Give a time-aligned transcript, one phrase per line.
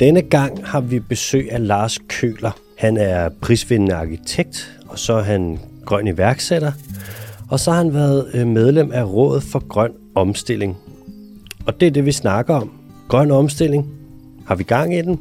[0.00, 2.50] Denne gang har vi besøg af Lars Køler.
[2.78, 6.72] Han er prisvindende arkitekt, og så er han grøn iværksætter.
[7.48, 10.76] Og så har han været øh, medlem af Rådet for Grøn Omstilling.
[11.66, 12.70] Og det er det, vi snakker om.
[13.08, 13.86] Grøn omstilling.
[14.46, 15.20] Har vi gang i den?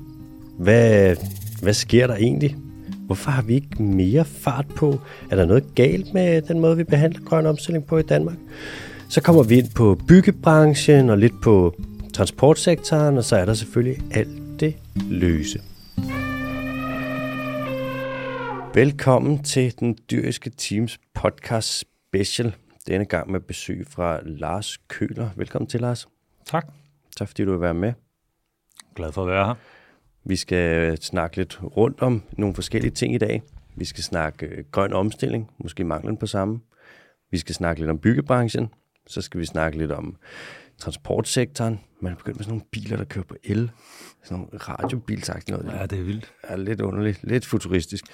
[0.60, 1.16] Hvad,
[1.62, 2.56] hvad sker der egentlig?
[3.06, 5.00] Hvorfor har vi ikke mere fart på?
[5.32, 8.38] Er der noget galt med den måde, vi behandler grøn omstilling på i Danmark?
[9.10, 11.76] Så kommer vi ind på byggebranchen og lidt på
[12.14, 14.45] transportsektoren, og så er der selvfølgelig alt
[14.96, 15.62] løse.
[18.74, 22.56] Velkommen til den dyriske teams podcast special.
[22.88, 25.30] Denne gang med besøg fra Lars Køler.
[25.36, 26.08] Velkommen til, Lars.
[26.46, 26.68] Tak.
[27.18, 27.94] Tak fordi du vil være med.
[28.96, 29.56] Glad for at være her.
[30.24, 33.44] Vi skal snakke lidt rundt om nogle forskellige ting i dag.
[33.76, 36.60] Vi skal snakke øh, grøn omstilling, måske manglen på samme.
[37.32, 38.70] Vi skal snakke lidt om byggebranchen.
[39.08, 40.16] Så skal vi snakke lidt om
[40.78, 41.80] transportsektoren.
[42.00, 43.72] Man er begyndt med sådan nogle biler, der kører på el.
[44.26, 45.80] Sådan nogle radiobilsagtige noget.
[45.80, 46.34] Ja, det er vildt.
[46.44, 48.06] er lidt underligt, lidt futuristisk.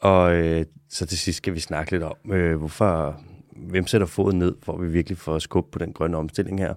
[0.00, 3.20] Og øh, så til sidst skal vi snakke lidt om, øh, hvorfor,
[3.56, 6.74] hvem sætter foden ned, at vi virkelig får skub på den grønne omstilling her.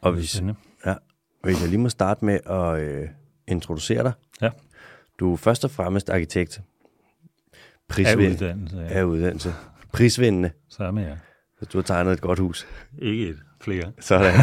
[0.00, 0.42] Og hvis,
[0.86, 0.94] ja,
[1.42, 3.08] hvis jeg lige må starte med at øh,
[3.48, 4.12] introducere dig.
[4.42, 4.50] Ja.
[5.18, 6.60] Du er først og fremmest arkitekt.
[7.98, 8.86] Af uddannelse, ja.
[8.88, 9.54] Af uddannelse.
[9.92, 10.50] Prisvindende.
[10.68, 11.16] Så er med jer.
[11.58, 12.66] Så du har tegnet et godt hus.
[12.98, 13.92] Ikke et, flere.
[14.00, 14.34] Sådan.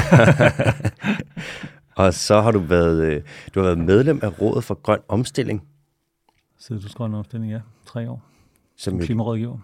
[1.96, 3.22] og så har du været, øh,
[3.56, 5.64] du har været medlem af Rådet for Grøn Omstilling.
[6.60, 7.60] Sidder du grøn omstilling, ja.
[7.86, 8.24] Tre år.
[8.78, 9.58] Som Som jo, klimarådgiver.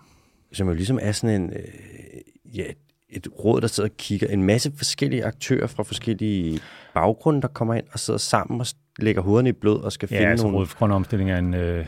[0.54, 2.64] som jo ligesom er sådan en, øh, ja,
[3.10, 4.28] et råd, der sidder og kigger.
[4.28, 6.60] En masse forskellige aktører fra forskellige
[6.94, 8.68] baggrunde, der kommer ind og sidder sammen og
[9.00, 10.58] lægger hovederne i blød og skal Ja, finde altså nogle...
[10.58, 11.86] Rådet for Grøn Omstilling er en, øh,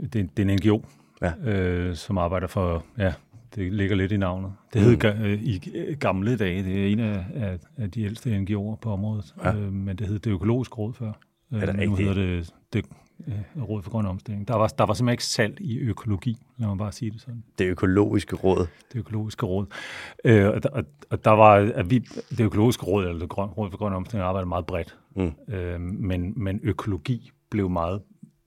[0.00, 0.80] det, det er en NGO,
[1.22, 1.50] Ja.
[1.50, 3.12] øh, som arbejder for, ja,
[3.54, 4.52] det ligger lidt i navnet.
[4.72, 8.02] Det hed ga, øh, i øh, gamle dage, det er en af, af, af de
[8.02, 9.54] ældste NGO'er på området, Ja.
[9.56, 11.12] øh, men det hed det økologiske råd før.
[11.52, 11.98] Øh, Er det nu rigtigt?
[11.98, 12.84] hedder det, det
[13.56, 14.48] øh, Råd for Grøn Omstilling.
[14.48, 17.44] Der var, der var simpelthen ikke salg i økologi, lad mig bare sige det sådan.
[17.58, 18.66] Det økologiske råd.
[18.92, 19.66] det økologiske råd.
[20.24, 21.98] Øh, og, der, og, og der var, at vi,
[22.30, 24.98] det økologiske råd, eller det grøn, råd for grøn omstilling, arbejdede meget bredt.
[25.16, 25.54] Mm.
[25.54, 28.02] Øh, men, men økologi blev meget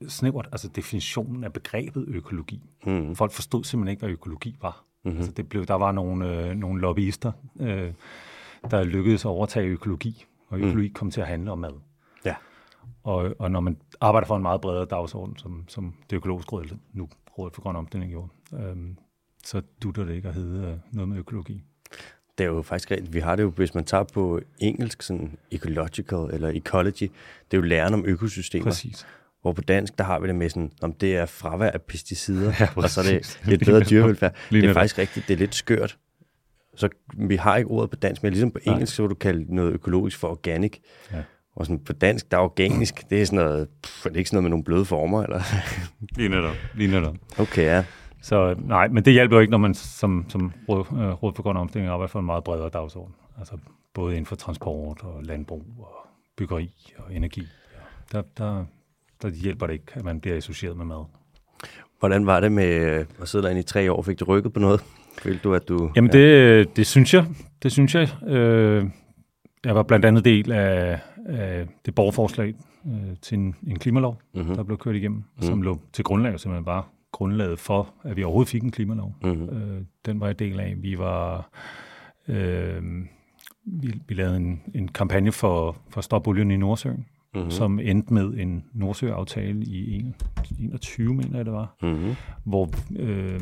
[0.07, 2.61] snævert, altså definitionen af begrebet økologi.
[2.85, 3.15] Mm.
[3.15, 4.83] Folk forstod simpelthen ikke, hvad økologi var.
[5.03, 5.09] Mhm.
[5.09, 5.17] Mm-hmm.
[5.17, 7.93] Altså det blev, der var nogle, øh, nogle lobbyister, øh,
[8.71, 10.93] der lykkedes at overtage økologi, og økologi mm.
[10.93, 11.73] kom til at handle om mad.
[12.25, 12.35] Ja.
[13.03, 16.77] Og, og når man arbejder for en meget bredere dagsorden, som, som det økologiske råd,
[16.93, 18.97] nu Rådet for Grøn Omstilling gjorde, øhm,
[19.43, 21.61] så dutter det ikke at hedde øh, noget med økologi.
[22.37, 23.13] Det er jo faktisk rigtigt.
[23.13, 27.03] Vi har det jo, hvis man tager på engelsk, sådan ecological eller ecology,
[27.51, 28.63] det er jo læren om økosystemer.
[28.63, 29.07] Præcis.
[29.41, 32.53] Hvor på dansk, der har vi det med sådan, om det er fravær af pesticider,
[32.59, 34.35] Ja, og så er det lidt bedre dyrevelfærd.
[34.51, 35.97] Det er faktisk rigtigt, det er lidt skørt.
[36.75, 38.73] Så vi har ikke ordet på dansk, men ligesom på Nej.
[38.73, 40.77] engelsk, så vil du kalde noget økologisk for organic.
[41.11, 41.23] Ja.
[41.55, 44.29] Og sådan på dansk, der er organisk, det er sådan noget, pff, er det ikke
[44.29, 45.41] sådan noget med nogle bløde former, eller?
[46.17, 46.55] Lige netop.
[46.75, 47.15] Lige netop.
[47.39, 47.85] Okay, ja.
[48.21, 51.43] Så nej, men det hjælper jo ikke, når man som, som råd, øh, råd for
[51.43, 53.15] grøn omstilling arbejder for en meget bredere dagsorden.
[53.39, 53.57] Altså
[53.93, 57.47] både inden for transport og landbrug og byggeri og energi.
[58.11, 58.65] Der, der,
[59.21, 61.05] der hjælper det ikke, at man bliver associeret med mad.
[61.99, 64.01] Hvordan var det med øh, at sidde derinde i tre år?
[64.01, 64.81] Fik du rykket på noget?
[65.21, 65.91] Følte du, at du...
[65.95, 67.25] Jamen det, det synes jeg.
[67.63, 68.09] Det synes jeg.
[68.27, 68.85] Øh,
[69.65, 72.53] jeg var blandt andet del af, af det borgerforslag
[72.87, 74.41] øh, til en, en klimalov, Mhm.
[74.41, 74.55] mm-hmm.
[74.55, 75.41] der blev kørt igennem, mm.
[75.43, 79.15] som lå til grundlag, simpelthen var grundlaget for, at vi overhovedet fik en klimalov.
[79.23, 79.49] Mhm.
[79.49, 80.75] Øh, den var jeg del af.
[80.77, 81.49] Vi var...
[82.27, 82.81] Øh,
[83.65, 87.05] vi, vi lavede en, en kampagne for, for Stop Olien i Nordsøen, Mhm.
[87.35, 87.51] Mm-hmm.
[87.51, 90.15] som endte med en Nordsø-aftale i en-
[90.59, 92.15] 21, mener jeg det var, Mm-hmm.
[92.45, 92.69] hvor
[92.99, 93.39] øh,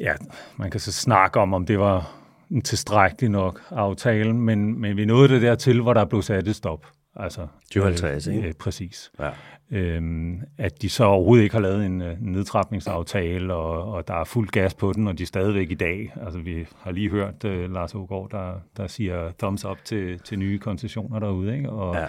[0.00, 0.12] ja,
[0.56, 2.12] man kan så snakke om, om det var
[2.50, 6.56] en tilstrækkelig nok aftale, men, men vi nåede det dertil, hvor der blev sat et
[6.56, 6.86] stop.
[7.16, 8.48] Altså, 2050, ikke?
[8.48, 9.12] Øh, præcis.
[9.20, 9.30] Ja.
[9.70, 14.14] Øhm, at de så overhovedet ikke har lavet en, øh, en nedtrapningsaftale, og, og der
[14.14, 16.12] er fuld gas på den, og de er stadigvæk i dag.
[16.24, 20.38] Altså, vi har lige hørt uh, Lars Ågaard, der, der siger thumbs up til, til
[20.38, 21.70] nye koncessioner derude, ikke?
[21.70, 22.06] Og Ja.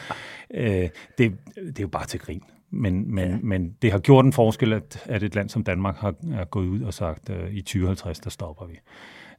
[0.84, 2.44] øh, det, det er jo bare til grin.
[2.72, 3.38] Men, men, ja.
[3.44, 6.68] men det har gjort en forskel, at, at et land som Danmark har er gået
[6.68, 8.80] ud og sagt, at i 2050, der stopper vi.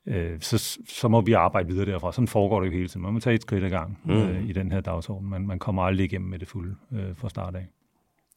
[0.09, 2.13] Øh, så, så må vi arbejde videre derfra.
[2.13, 3.03] Sådan foregår det jo hele tiden.
[3.03, 4.13] Man må tage et skridt ad gang mm.
[4.13, 5.31] øh, i den her dagsorden.
[5.31, 7.67] Man, man kommer aldrig igennem med det fulde øh, fra start af.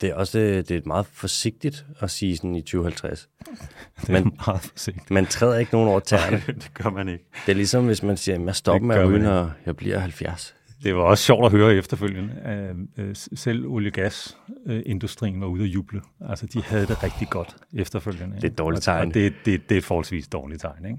[0.01, 3.29] Det er også øh, det er meget forsigtigt at sige sådan i 2050.
[4.01, 5.11] Det er Men- meget forsigtigt.
[5.11, 6.43] Man træder ikke nogen over tæerne.
[6.47, 7.25] det gør man ikke.
[7.45, 9.75] Det er ligesom, hvis man siger, at jeg stopper med at ryge, man når jeg
[9.75, 10.55] bliver 70.
[10.83, 12.85] Det var også sjovt at høre efterfølgende.
[12.97, 16.01] Øh, selv olie- og gasindustrien var ude at juble.
[16.29, 18.35] Altså, de havde det rigtig godt efterfølgende.
[18.35, 19.07] Det er et dårligt tegn.
[19.07, 20.85] Og det, det, det er et forholdsvis dårligt tegn.
[20.85, 20.97] Ikke?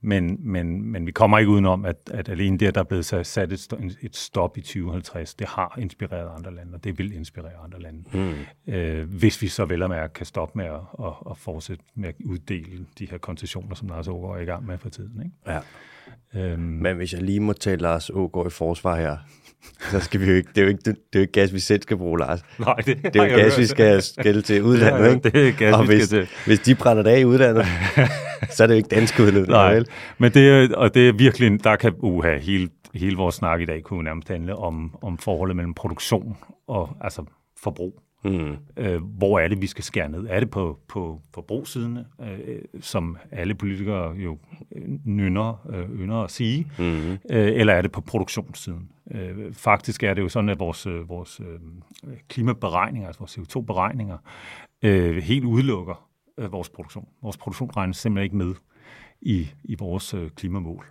[0.00, 3.52] Men, men, men vi kommer ikke udenom, at, at alene det, der er blevet sat
[3.52, 3.68] et,
[4.02, 8.04] et stop i 2050, det har inspireret andre lande, og det vil inspirere andre lande.
[8.12, 8.72] Mm.
[8.74, 12.08] Øh, hvis vi så vel og mærke kan stoppe med at, at, at fortsætte med
[12.08, 15.22] at uddele de her koncessioner, som Lars Ågaard er i gang med for tiden.
[15.24, 15.36] Ikke?
[15.46, 15.60] Ja.
[16.34, 19.16] Øhm, Men hvis jeg lige må tage Lars Ågaard i forsvar her,
[19.90, 21.60] så skal vi jo ikke, det er jo ikke, det, er jo ikke gas, vi
[21.60, 22.44] selv skal bruge, Lars.
[22.58, 25.38] Nej, det, det er jo gas, vi skal skælde til udlandet, det ikke?
[25.38, 26.28] Det er gas, og vi hvis, skal til.
[26.46, 27.66] hvis de brænder det af i udlandet,
[28.54, 29.48] så er det jo ikke dansk udlandet.
[29.48, 29.86] Nej, vel?
[30.18, 33.82] men det og det er virkelig, der kan uha, hele, hele vores snak i dag
[33.82, 36.36] kunne nærmest handle om, om forholdet mellem produktion
[36.66, 37.24] og altså
[37.62, 38.02] forbrug.
[38.24, 38.56] Mm.
[38.76, 40.26] Øh, hvor er det, vi skal skære ned?
[40.28, 44.38] Er det på, på forbrugssiden, øh, som alle politikere jo
[45.04, 47.12] nynner, øh, ynder at sige, mm.
[47.12, 48.90] øh, eller er det på produktionssiden?
[49.10, 51.58] Øh, faktisk er det jo sådan, at vores, øh, vores øh,
[52.28, 54.16] klimaberegninger, altså vores CO2-beregninger,
[54.82, 56.07] øh, helt udelukker
[56.38, 57.08] øh, vores produktion.
[57.22, 58.54] Vores produktion regnes simpelthen ikke med
[59.20, 60.86] i, i vores øh, klimamål.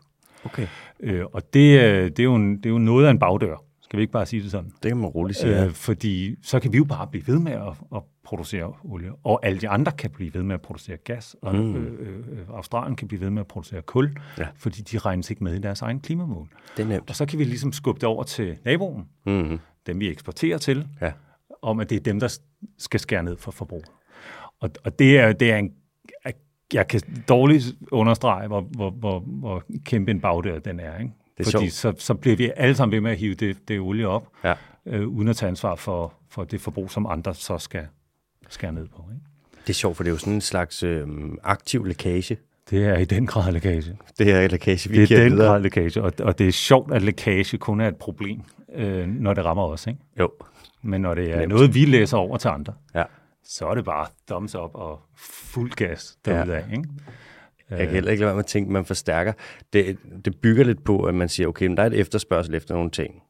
[0.46, 0.68] Okay.
[1.00, 3.64] Øh, og det, øh, det, er jo en, det er jo noget af en bagdør.
[3.82, 4.72] Skal vi ikke bare sige det sådan?
[4.84, 5.64] Det kan man roligt sige.
[5.64, 9.46] Øh, fordi så kan vi jo bare blive ved med at, at producere olie, og
[9.46, 11.76] alle de andre kan blive ved med at producere gas, og mm.
[11.76, 14.48] øh, øh, Australien kan blive ved med at producere kul, ja.
[14.56, 16.48] fordi de regnes ikke med i deres egen klimamål.
[16.78, 17.10] Det er nemt.
[17.10, 19.60] Og så kan vi ligesom skubbe det over til naboen, mm.
[19.88, 21.12] dem vi eksporterer til, ja.
[21.62, 22.40] om at det er dem, der
[22.78, 23.84] skal skære ned for forbrug.
[24.60, 25.72] Og, og det, er, det er en
[26.74, 30.98] jeg kan dårligt understrege, hvor, hvor, hvor, hvor kæmpe en bagdør den er.
[31.00, 31.12] Ikke?
[31.38, 33.80] Det er Fordi så, så bliver vi alle sammen ved med at hive det, det
[33.80, 34.54] olie op, ja.
[34.86, 37.88] øh, uden at tage ansvar for, for det forbrug, som andre så skal
[38.50, 39.04] skære ned på.
[39.12, 39.26] Ikke?
[39.68, 41.08] Det er sjovt, for det er jo sådan en slags øh,
[41.44, 42.38] aktiv lækage.
[42.70, 43.98] Det er i den grad lækage.
[44.20, 45.48] Det er lækage, vi Det er den videre.
[45.48, 48.42] grad lækage, og, og det er sjovt, at lækage kun er et problem,
[48.76, 49.88] øh, når det rammer os.
[49.88, 50.00] Ikke?
[50.20, 50.32] Jo.
[50.82, 51.50] Men når det er Nemt.
[51.50, 53.04] noget, vi læser over til andre, ja.
[53.48, 56.64] Så er det bare thumbs up og fuld gas derude ja.
[56.72, 56.90] Ikke?
[57.70, 59.34] Jeg kan heller ikke lade være med at tænke, at man forstærker.
[59.74, 62.76] Det, det bygger lidt på, at man siger, okay, men der er et efterspørgsel efter
[62.76, 63.22] nogle ting.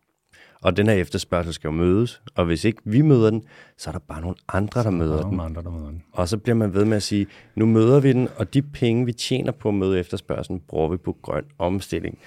[0.61, 3.43] Og den her efterspørgsel skal jo mødes, og hvis ikke vi møder den,
[3.77, 5.39] så er der bare nogle andre, der møder den.
[5.39, 6.03] Andre, der møder den.
[6.11, 9.05] Og så bliver man ved med at sige, nu møder vi den, og de penge,
[9.05, 12.17] vi tjener på at møde efterspørgselen, bruger vi på grøn omstilling.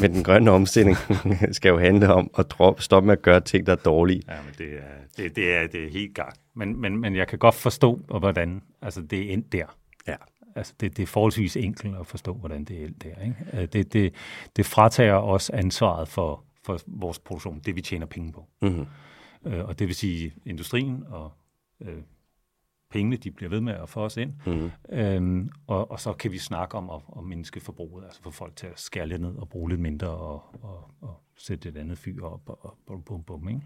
[0.00, 0.96] Men den grønne omstilling
[1.56, 4.22] skal jo handle om at droppe, stoppe med at gøre ting, der er dårlige.
[4.28, 6.32] Ja, men det er, det, det er, det er helt gang.
[6.54, 9.66] Men, men, men jeg kan godt forstå, hvordan altså, det er endt der.
[10.08, 10.16] Ja.
[10.56, 13.24] Altså det, det er forholdsvis enkelt at forstå, hvordan det er der.
[13.24, 13.62] Ikke?
[13.62, 14.14] Øh, det, det,
[14.56, 18.46] det fratager os ansvaret for, for vores produktion, det vi tjener penge på.
[18.62, 18.86] Mm-hmm.
[19.44, 21.32] Og det vil sige industrien og
[21.80, 22.02] øh,
[22.90, 24.32] pengene, de bliver ved med at få os ind.
[24.46, 24.70] Mm-hmm.
[24.92, 28.56] Øhm, og, og så kan vi snakke om at, at mindske forbruget, altså få folk
[28.56, 31.98] til at skære lidt ned og bruge lidt mindre og, og, og sætte et andet
[31.98, 33.60] fyr op og, og bum, bum, bum, ikke?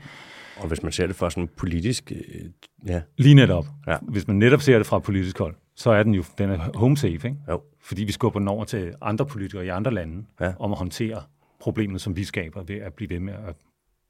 [0.57, 2.13] Og hvis man ser det fra sådan politisk...
[2.13, 2.51] Øh,
[2.87, 3.03] ja.
[3.17, 3.67] Lige netop.
[3.87, 3.99] Ja.
[4.03, 6.97] Hvis man netop ser det fra politisk hold, så er den jo den er home
[6.97, 7.37] safe, ikke?
[7.49, 7.63] Jo.
[7.81, 10.53] Fordi vi skubber den over til andre politikere i andre lande ja.
[10.59, 11.23] om at håndtere
[11.63, 13.57] problemet, som vi skaber ved at blive ved med at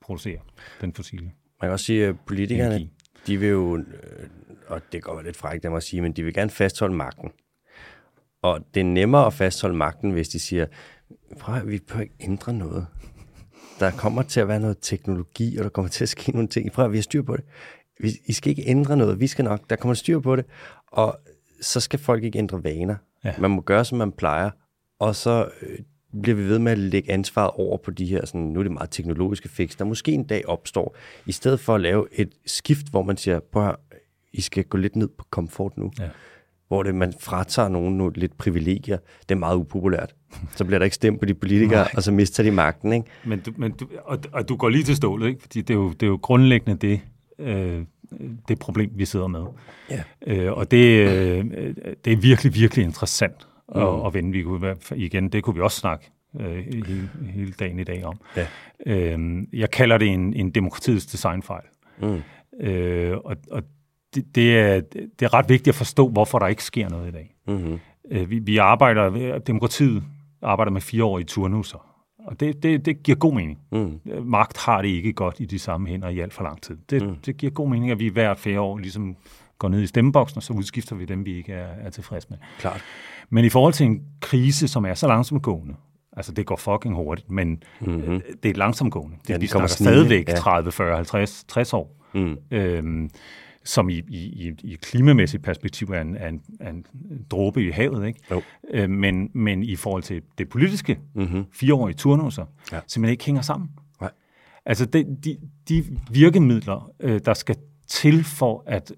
[0.01, 0.39] producere
[0.81, 2.91] den fossile Man kan også sige, at politikerne, energi.
[3.27, 3.85] de vil jo, øh,
[4.67, 7.31] og det går lidt frækt, jeg må sige, men de vil gerne fastholde magten.
[8.43, 10.67] Og det er nemmere at fastholde magten, hvis de siger,
[11.41, 12.87] prøv vi behøver ikke ændre noget.
[13.81, 16.73] Der kommer til at være noget teknologi, og der kommer til at ske nogle ting.
[16.73, 17.45] Prøv vi har styr på det.
[18.27, 19.21] I skal ikke ændre noget.
[19.21, 20.45] Vi skal nok, der kommer styr på det.
[20.87, 21.19] Og
[21.61, 22.97] så skal folk ikke ændre vaner.
[23.25, 23.35] Ja.
[23.39, 24.51] Man må gøre, som man plejer,
[24.99, 25.79] og så øh,
[26.23, 28.73] bliver vi ved med at lægge ansvaret over på de her, sådan, nu er det
[28.73, 32.91] meget teknologiske fix, der måske en dag opstår, i stedet for at lave et skift,
[32.91, 33.77] hvor man siger, prøv at
[34.33, 35.93] I skal gå lidt ned på komfort nu.
[36.01, 36.09] Ja.
[36.69, 38.99] Hvor det, man fratager nogen nogle lidt privilegier.
[39.29, 40.15] Det er meget upopulært.
[40.57, 41.93] Så bliver der ikke stemt på de politikere, Nej.
[41.97, 42.93] og så mister de magten.
[42.93, 43.07] Ikke?
[43.25, 45.41] Men du, men du, og, og du går lige til stålet, ikke?
[45.41, 47.01] fordi det er, jo, det er jo grundlæggende det,
[47.39, 47.83] øh,
[48.49, 49.45] det problem, vi sidder med.
[49.91, 50.03] Ja.
[50.27, 51.45] Øh, og det, øh,
[52.05, 53.81] det er virkelig, virkelig interessant mm.
[53.81, 54.33] at, at vende.
[54.33, 58.21] Vi kunne, igen, det kunne vi også snakke øh, hele, hele dagen i dag om.
[58.37, 58.47] Ja.
[58.87, 61.65] Øh, jeg kalder det en, en demokratiets designfejl.
[62.03, 62.23] Mm.
[62.61, 63.63] Øh, og og
[64.15, 67.13] det, det, er, det er ret vigtigt at forstå, hvorfor der ikke sker noget i
[67.13, 67.37] dag.
[67.47, 67.79] Mm-hmm.
[68.11, 70.03] Øh, vi, vi arbejder, demokratiet
[70.43, 71.89] arbejder med fireårige turnusser.
[72.27, 73.59] Og det, det, det giver god mening.
[73.73, 74.01] Mm.
[74.25, 76.77] Magt har det ikke godt i de samme hænder i alt for lang tid.
[76.91, 77.17] Det, mm.
[77.17, 79.17] det giver god mening, at vi hvert fjerde år ligesom
[79.63, 82.39] går ned i stemmeboksen, og så udskifter vi dem, vi ikke er, er tilfredse med.
[82.59, 82.85] Klart.
[83.31, 85.75] Men i forhold til en krise, som er så langsomt gående,
[86.17, 88.21] altså det går fucking hurtigt, men mm-hmm.
[88.43, 89.17] det er langsomt gående.
[89.23, 90.35] Det, ja, vi snakker stadigvæk ja.
[90.35, 91.97] 30, 40, 50, 60 år.
[92.15, 92.37] Mm.
[92.51, 93.11] Øhm,
[93.65, 96.87] som i, i, i klimamæssigt perspektiv er en, er en, er en
[97.31, 98.07] dråbe i havet.
[98.07, 98.21] Ikke?
[98.31, 98.43] Jo.
[98.71, 101.45] Øh, men, men i forhold til det politiske, mm-hmm.
[101.53, 102.81] fireårige turnusser, ja.
[102.87, 103.71] simpelthen ikke hænger sammen.
[104.01, 104.11] Nej.
[104.67, 105.39] Altså de, de,
[105.69, 107.57] de virkemidler, øh, der skal
[107.89, 108.97] til for at øh,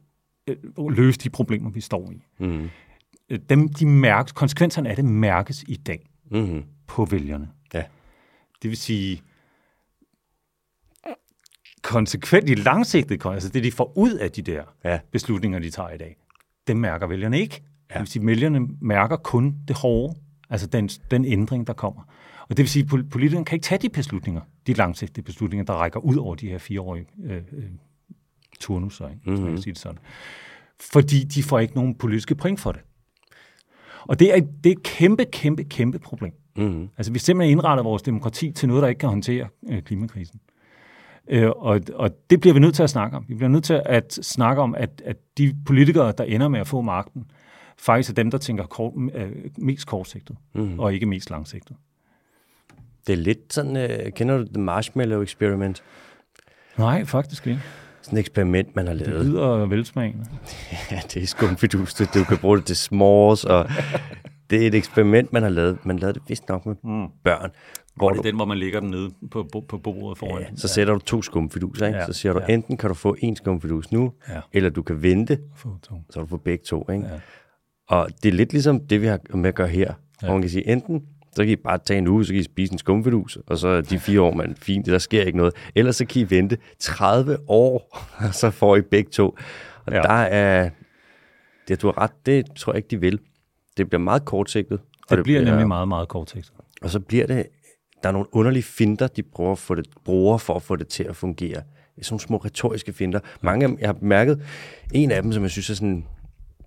[0.90, 2.68] løse de problemer, vi står i, mm.
[3.48, 6.10] dem, de mærkes, konsekvenserne af det mærkes i dag.
[6.30, 6.64] Mm-hmm.
[6.86, 7.48] på vælgerne.
[7.74, 7.84] Ja.
[8.62, 9.22] Det vil sige,
[11.82, 14.98] konsekvent i langsigtet, altså det de får ud af de der Ja.
[15.10, 16.16] beslutninger, de tager i dag,
[16.66, 17.62] det mærker vælgerne ikke.
[17.90, 17.94] Ja.
[17.94, 20.14] Det vil sige, vælgerne mærker kun det hårde,
[20.50, 22.02] altså den, den ændring, der kommer.
[22.48, 25.64] Og det vil sige, at pol- politikerne kan ikke tage de beslutninger, de langsigtede beslutninger,
[25.64, 27.64] der rækker ud over de her fireårige øh, øh,
[28.61, 29.20] turnusser, ikke?
[29.30, 29.49] Mm-hmm.
[29.49, 29.56] Mhm.
[29.56, 29.99] sige det sådan.
[30.80, 32.80] Fordi de får ikke nogen politiske point for det.
[34.02, 36.32] Og det er, det er et kæmpe, kæmpe, kæmpe problem.
[36.56, 36.88] Mm-hmm.
[36.96, 40.40] Altså, vi simpelthen indrettet vores demokrati til noget, der ikke kan håndtere øh, klimakrisen.
[41.28, 43.25] Øh, og, og det bliver vi nødt til at snakke om.
[43.28, 46.66] Vi bliver nødt til at snakke om, at, at de politikere, der ender med at
[46.66, 47.30] få magten,
[47.78, 50.78] faktisk er dem, der tænker kort, øh, mest kortsigtet, mm.
[50.78, 51.76] og ikke mest langsigtet.
[53.06, 55.82] Det er lidt sådan, øh, kender du The Marshmallow Experiment?
[56.78, 57.61] Nej, faktisk ikke.
[58.04, 59.26] Sådan et eksperiment, man har Det lavet.
[59.26, 60.25] lyder velsmagende.
[60.90, 61.94] Ja, det er skumfidus.
[61.94, 63.68] Du, kan bruge det til s'mores, og
[64.50, 65.87] det er et eksperiment, man har lavet.
[65.87, 67.06] Man lavede det vist nok med Mm.
[67.25, 67.50] børn.
[67.96, 70.42] Hvor Det er du, den, hvor man lægger den nede på, på, på bordet foran.
[70.42, 71.99] ja, så sætter du to skumfiduser, ikke?
[71.99, 72.54] Ja, Så siger du, ja.
[72.54, 74.40] enten kan du få en skumfidus nu, Ja.
[74.52, 75.94] eller du kan vente, Få to.
[76.11, 77.04] så du får begge to, ikke?
[77.06, 77.14] Ja.
[77.88, 79.92] Og det er lidt ligesom det, vi har med at gøre her.
[80.23, 80.26] Ja.
[80.26, 81.02] Hvor man kan sige, enten
[81.37, 83.81] så kan I bare tage en uge, så kan I spise en skumfidus, og så
[83.81, 85.55] de fire år, man fint, der sker ikke noget.
[85.75, 89.37] Ellers så kan I vente 30 år, og så får I begge to.
[89.87, 90.00] Og Ja.
[90.03, 90.71] der er,
[91.69, 93.19] det du har ret, det tror jeg ikke, de vil.
[93.76, 94.81] Det bliver meget kortsigtet.
[95.11, 96.53] og Det bliver nemlig meget, meget kortsigtet.
[96.83, 97.47] Og så bliver det,
[98.03, 100.88] der er nogle underlige finder, de bruger, at få det, bruger for at få det
[100.88, 101.49] til at fungere.
[101.95, 103.21] Det er sådan nogle små retoriske finder.
[103.41, 104.43] Mange af dem, jeg har bemærket,
[104.93, 106.05] en af dem, som jeg synes er sådan,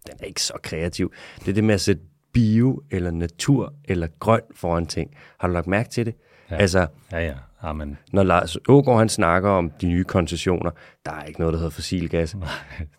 [0.08, 2.02] den er ikke så kreativ, det er det med at sætte
[2.38, 5.12] bio, eller natur, eller grøn foran ting.
[5.40, 6.16] Har du lagt mærke til det?
[6.52, 6.56] Ja.
[6.56, 7.34] Altså, Ja, ja.
[7.62, 7.98] Amen.
[8.14, 10.72] når Lars Ågaard han snakker om de nye koncessioner,
[11.06, 12.36] der er ikke noget, der hedder fossilgas.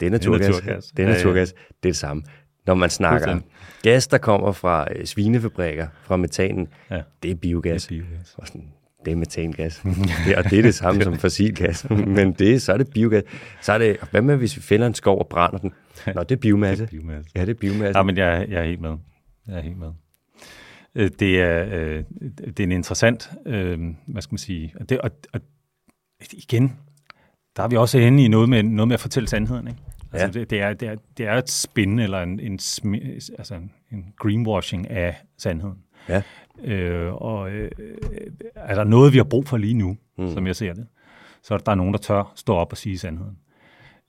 [0.00, 0.47] Det er naturgas.
[0.49, 0.85] naturgas.
[0.87, 1.16] Det er Ja, ja.
[1.16, 1.52] naturgas.
[1.52, 2.23] Det er det samme.
[2.66, 3.49] Når man snakker Fuldstændig.
[3.83, 7.00] gas, der kommer fra øh, svinefabrikker, fra metanen, Ja.
[7.23, 7.87] det er biogas.
[7.87, 8.35] Det er biogas.
[8.38, 8.64] Og sådan,
[9.04, 9.83] det er metangas.
[10.26, 11.90] det, og det er det samme som fossilgas.
[11.90, 13.23] Men det, så er det biogas.
[13.62, 15.73] Så er det, hvad med, hvis vi fælder en skov og brænder den?
[16.14, 16.87] Nå, det er biomasse.
[16.87, 17.30] Biomasse.
[17.35, 17.99] Ja, det er biomasse.
[17.99, 18.97] Ja, men jeg, jeg er helt med.
[19.49, 19.93] Jeg er helt med.
[20.95, 22.05] Øh, Det er, øh,
[22.47, 25.40] det er en interessant, øh, hvad skal man sige, og, det, og, og
[26.33, 26.76] igen,
[27.57, 29.69] der er vi også inde i noget med, noget med at fortælle sandheden.
[29.69, 29.81] Ikke?
[30.12, 30.33] Altså, Ja.
[30.40, 33.73] det, det, er, det, er, det er et spin eller en, en, smi- altså en,
[33.93, 35.78] en greenwashing af sandheden.
[36.09, 36.23] Ja.
[36.64, 37.71] Øh, og øh,
[38.55, 40.33] er der noget, vi har brug for lige nu, mm.
[40.33, 40.87] som jeg ser det,
[41.43, 43.38] så er der nogen, der tør stå op og sige sandheden.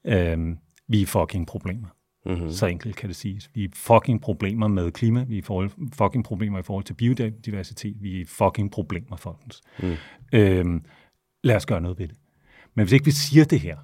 [0.06, 0.56] Øh,
[0.88, 1.88] vi er fucking problemer.
[2.30, 2.52] Mm-hmm.
[2.52, 3.50] Så enkelt kan det siges.
[3.54, 8.22] Vi er fucking problemer med klima, vi er fucking problemer i forhold til biodiversitet, vi
[8.22, 9.62] er fucking problemer, folkens.
[9.84, 9.96] Mm.
[10.34, 10.86] Øhm,
[11.44, 12.18] lad os gøre noget ved det.
[12.76, 13.78] Men hvis ikke vi siger det her,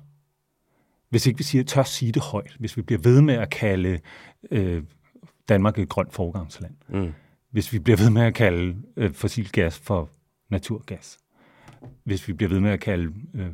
[1.10, 4.00] hvis ikke vi siger, tør sige det højt, hvis vi bliver ved med at kalde
[4.52, 4.84] øh,
[5.50, 7.14] Danmark et grønt forgangsland, Mm.
[7.52, 10.10] hvis vi bliver ved med at kalde øh, fossil gas for
[10.50, 11.20] naturgas,
[12.04, 13.48] hvis vi bliver ved med at kalde øh,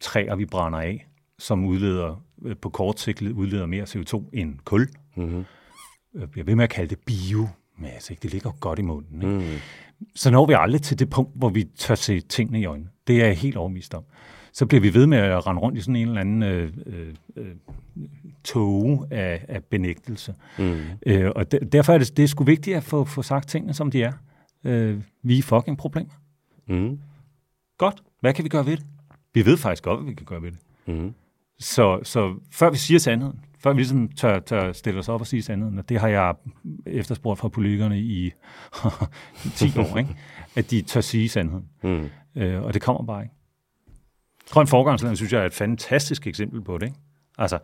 [0.00, 2.24] træer, vi brænder af, som udleder
[2.62, 5.44] på kort sigt udleder mere CO2 end kul, Mm-hmm.
[6.14, 8.12] øh, bliver ved med at kalde det biomasse.
[8.12, 8.22] Ikke?
[8.22, 9.22] Det ligger godt i munden.
[9.22, 9.34] Ikke?
[9.34, 9.58] Mm.
[10.14, 12.90] Så når vi aldrig til det punkt, hvor vi tør se tingene i øjnene.
[13.06, 14.04] Det er jeg helt overbevist om.
[14.52, 17.14] Så bliver vi ved med at rende rundt i sådan en eller anden øh, øh,
[17.36, 17.54] øh,
[18.44, 20.34] tåge af, af benægtelse.
[20.58, 20.80] Mm.
[21.06, 23.74] Øh, og de, derfor er det, det er sgu vigtigt at få, få sagt tingene,
[23.74, 24.12] som de er.
[24.64, 26.12] Øh, vi er fucking problemer.
[26.68, 26.98] Mm.
[27.78, 28.02] Godt.
[28.20, 28.86] Hvad kan vi gøre ved det?
[29.34, 30.58] Vi ved faktisk godt, hvad vi kan gøre ved det.
[30.86, 31.14] Mm.
[31.60, 35.26] Så, så før vi siger sandheden, før vi ligesom tør, tør stille os op og
[35.26, 36.34] sige sandheden, og det har jeg
[36.86, 38.30] efterspurgt fra politikerne i
[39.56, 40.16] 10 år, ikke?
[40.56, 41.64] at de tør sige sandheden.
[41.82, 42.08] Mm.
[42.36, 43.34] Øh, og det kommer bare ikke.
[44.50, 46.86] Grøn forgangsland, synes jeg, er et fantastisk eksempel på det.
[46.86, 46.98] Ikke?
[47.38, 47.58] Altså,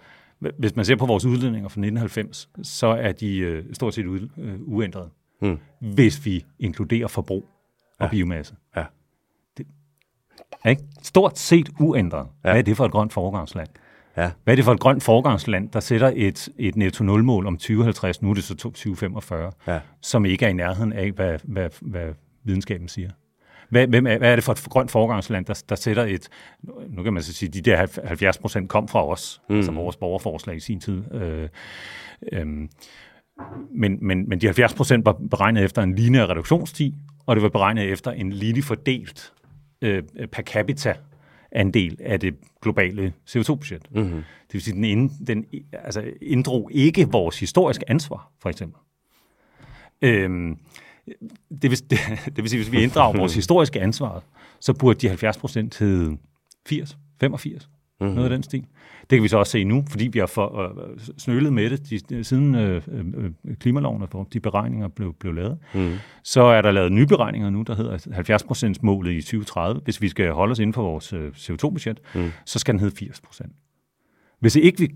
[0.59, 4.29] hvis man ser på vores udledninger fra 1990, så er de øh, stort set ud,
[4.39, 5.11] øh, uændrede,
[5.43, 5.59] Mm.
[5.81, 7.49] hvis vi inkluderer forbrug
[7.99, 8.11] og Ja.
[8.11, 8.55] biomasse.
[8.77, 8.85] Ja.
[10.67, 10.83] Ikke?
[11.03, 12.27] Stort set uændret.
[12.45, 12.51] Ja.
[12.51, 13.69] Hvad er det for et grønt foregangsland?
[14.17, 14.31] Ja.
[14.45, 18.31] Hvad er det for et grønt foregangsland, der sætter et, et netto-nul-mål om 2050, nu
[18.31, 19.81] er det så 2045, Ja.
[20.03, 22.09] som ikke er i nærheden af, hvad, hvad, hvad
[22.45, 23.11] videnskaben siger?
[23.69, 26.29] Hvad, hvem er, hvad er det for et grønt foregangsland, der, der sætter et,
[26.89, 29.57] nu kan man så sige, de der 70 procent kom fra os, mm.
[29.57, 31.03] altså vores borgerforslag i sin tid.
[31.15, 31.49] Øh,
[32.33, 32.47] øh,
[33.75, 36.93] men, men, men de 70 procent var beregnet efter en lineær reduktionstid,
[37.27, 39.33] og det var beregnet efter en linje fordelt
[39.83, 40.95] øh, per capita
[41.53, 43.89] andel af det globale CO2-budget.
[43.91, 44.23] Mm-hmm.
[44.47, 48.81] Det vil sige, den, ind, den altså, inddrog ikke vores historiske ansvar, for eksempel.
[50.03, 50.59] Øhm,
[51.63, 54.23] det, vil, det, det vil sige, hvis vi inddrager vores historiske ansvar,
[54.61, 56.17] så burde de 70 procent hedde
[56.67, 57.69] 80, 85.
[58.01, 58.15] Mm-hmm.
[58.15, 58.67] Noget af den stil.
[59.11, 62.11] Det kan vi så også se nu, fordi vi har for, øh, snølet med det,
[62.11, 65.59] de, siden øh, øh, klimaloven og de beregninger blev, blev lavet.
[65.75, 65.93] Mm.
[66.23, 67.97] Så er der lavet nye beregninger nu, der hedder
[68.77, 69.81] 70% målet i 2030.
[69.85, 72.31] Hvis vi skal holde os inden for vores øh, CO2-budget, mm.
[72.45, 73.41] så skal den hedde 80%.
[74.41, 74.95] Hvis ikke vi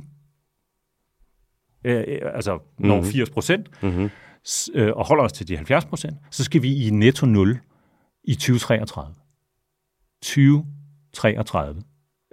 [1.84, 3.12] øh, øh altså når mm-hmm.
[3.12, 4.10] 80 procent, mm-hmm.
[4.74, 7.58] øh, og holder os til de 70 procent, så skal vi i netto 0
[8.24, 9.14] i 2033.
[10.22, 11.82] 2033.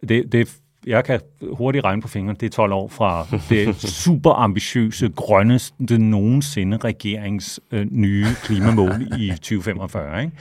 [0.10, 1.20] Det, det, jeg kan
[1.52, 7.60] hurtigt regne på fingrene, det er 12 år fra det super ambitiøse, grønneste nogensinde regerings
[7.72, 10.22] øh, nye klimamål i 2045.
[10.22, 10.36] Ikke?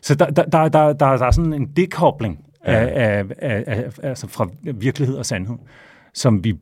[0.00, 2.72] Så der, der, der, der, der, der er sådan en dekobling ja.
[2.72, 5.56] af, af, af, altså fra virkelighed og sandhed,
[6.14, 6.54] som vi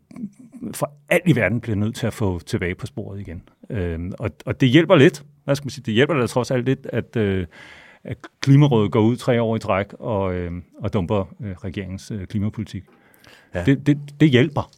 [0.72, 3.42] for alt i verden bliver nødt til at få tilbage på sporet igen.
[3.70, 6.64] Øh, og, og det hjælper lidt, hvad skal man sige, det hjælper da trods alt
[6.64, 7.46] lidt, at, øh,
[8.04, 12.26] at Klimarådet går ud tre år i træk og, øh, og dumper øh, regeringens øh,
[12.26, 12.84] klimapolitik.
[13.54, 13.64] Ja.
[13.64, 14.70] Det, det, det hjælper.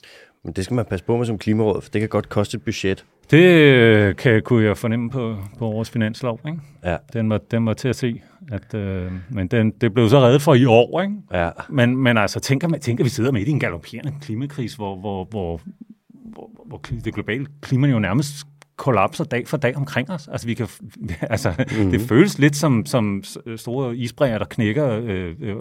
[0.45, 2.63] Men det skal man passe på med som klimaråd, for det kan godt koste et
[2.63, 3.05] budget.
[3.31, 6.41] Det øh, kan, kunne jeg fornemme på, på vores finanslov.
[6.47, 6.59] Ikke?
[6.85, 6.97] Ja.
[7.13, 8.23] Den, var, den var til at se.
[8.53, 11.01] At, øh, men den, det blev så reddet for i år.
[11.01, 11.15] Ikke?
[11.33, 11.51] Ja.
[11.69, 15.25] Men, men altså, tænker, man, tænker vi sidder midt i en galopperende klimakris, hvor, hvor,
[15.25, 15.61] hvor,
[16.09, 20.29] hvor, hvor det globale klima jo nærmest kollapser dag for dag omkring os.
[20.29, 20.67] Altså, vi kan,
[21.21, 21.91] altså mm-hmm.
[21.91, 23.25] det føles lidt som, som
[23.57, 25.57] store isbræger, der knækker øh, øh,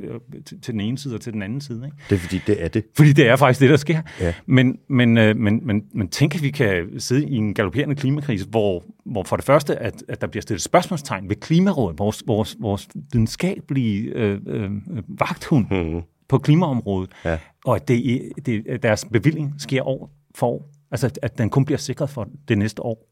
[0.00, 1.82] øh, til, til den ene side og til den anden side.
[1.84, 1.96] Ikke?
[2.10, 2.84] Det er fordi, det er det.
[2.96, 4.02] Fordi det er faktisk det, der sker.
[4.20, 4.34] Ja.
[4.46, 8.46] Men, men, øh, men, men, men tænk, at vi kan sidde i en galopperende klimakrise,
[8.46, 12.56] hvor, hvor for det første, at, at der bliver stillet spørgsmålstegn ved Klimarådet, vores, vores,
[12.60, 14.70] vores videnskabelige øh, øh,
[15.08, 16.02] vagthund mm-hmm.
[16.28, 17.38] på klimaområdet, ja.
[17.64, 20.73] og at det, det, deres bevilling sker år for år.
[20.90, 23.06] Altså, at den kun bliver sikret for det næste år.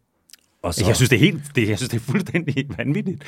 [0.62, 0.87] Og så...
[0.87, 3.25] Jeg synes, det er helt, det, jeg synes, det er fuldstændig vanvittigt,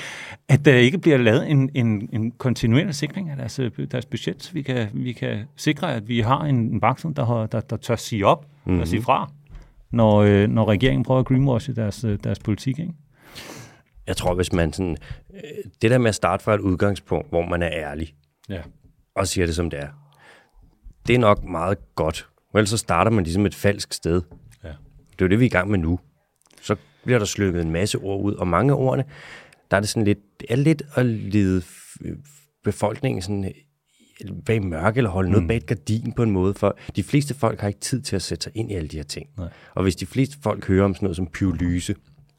[0.49, 3.61] at der ikke bliver lavet en, en, en kontinuerlig sikring af deres,
[3.91, 7.61] deres budget, vi kan, vi kan sikre, at vi har en, en voksen, der, der,
[7.61, 8.81] der tør sige op mm-hmm.
[8.81, 9.31] og sige fra,
[9.91, 12.79] når, øh, når regeringen prøver at greenwashe deres, øh, deres politik.
[12.79, 12.93] Ikke?
[14.07, 14.97] Jeg tror, hvis man sådan...
[15.35, 15.41] Øh,
[15.83, 18.15] det der med at starte fra et udgangspunkt, hvor man er ærlig,
[18.49, 18.61] ja.
[19.15, 19.89] og siger det, som det er,
[21.07, 22.29] det er nok meget godt.
[22.55, 24.23] Ellers så starter man ligesom et falsk sted.
[24.63, 25.99] Det er jo det, vi er i gang med nu.
[26.63, 29.05] Så bliver der slykket en masse ord ud, og mange af ordene,
[29.71, 31.63] der er det sådan lidt, det er lidt at lide
[32.65, 33.53] befolkningen sådan
[34.47, 35.33] bag mørke eller holde mm.
[35.33, 38.17] noget bag et gardin på en måde, for de fleste folk har ikke tid til
[38.17, 39.29] at sætte sig ind i alle de her ting.
[39.39, 39.49] Nej.
[39.75, 41.95] Og hvis de fleste folk hører om sådan noget som pyrolyse,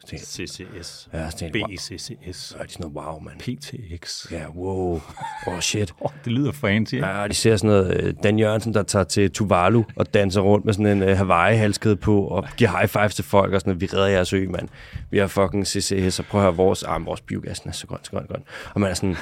[0.08, 1.10] CCS.
[1.14, 2.10] Ja, så tænkte, BCCS.
[2.10, 3.34] Ja, det er sådan noget, wow, man.
[3.40, 4.32] PTX.
[4.32, 5.02] Ja, wow.
[5.48, 5.94] Oh, shit.
[6.02, 6.96] oh, det lyder fancy.
[6.96, 10.66] Ja, de ser sådan noget, øh, Dan Jørgensen, der tager til Tuvalu og danser rundt
[10.66, 13.82] med sådan en uh, Hawaii-halskede på, og giver high fives til folk, og sådan noget,
[13.82, 14.68] vi redder jeres ø, mand.
[15.12, 18.00] Vi har fucking CCS, og prøv at høre, vores, ah, vores biogas er så grøn,
[18.04, 18.44] så grøn, grøn.
[18.74, 19.16] Og man er sådan,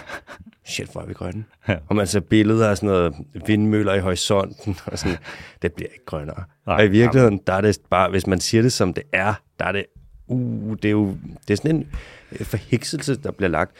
[0.65, 1.43] shit, hvor er vi grønne.
[1.67, 1.75] Ja.
[1.87, 3.13] Og man ser billeder af sådan noget
[3.47, 5.17] vindmøller i horisonten, og sådan,
[5.61, 6.43] det bliver ikke grønnere.
[6.67, 9.33] Nej, og i virkeligheden, der er det bare, hvis man siger det som det er,
[9.59, 9.85] der er det
[10.33, 11.17] uh, det er jo
[11.47, 11.87] det er sådan en
[12.31, 13.71] øh, forhekselse, der bliver lagt.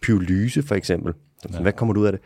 [0.00, 1.14] Pyrolyse for eksempel.
[1.52, 1.60] Ja.
[1.60, 2.20] Hvad kommer du ud af det?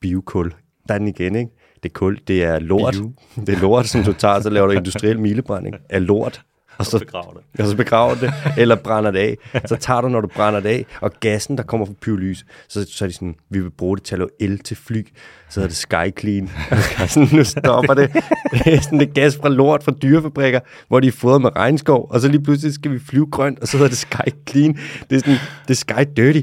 [0.00, 0.54] Biokul.
[0.88, 1.50] Der er den igen, ikke?
[1.82, 2.94] Det er kul, det er lort.
[2.94, 3.12] Bio.
[3.46, 6.42] Det er lort, som du tager, så laver du industriel milebrænding af lort
[6.80, 7.60] og så, begraver det.
[7.60, 9.36] Og så begraver det, eller brænder det af.
[9.66, 12.86] Så tager du, når du brænder det af, og gassen, der kommer fra pyrolyse, så,
[12.90, 15.06] så er de sådan, vi vil bruge det til at lave el til fly.
[15.48, 16.50] Så hedder det Sky Clean.
[17.08, 18.12] sådan, nu stopper det.
[18.64, 22.06] Det er sådan det gas fra lort fra dyrefabrikker, hvor de er fodret med regnskov,
[22.10, 24.78] og så lige pludselig skal vi flyve grønt, og så hedder det Sky Clean.
[25.10, 25.38] Det er sådan,
[25.68, 26.40] det er Sky Dirty.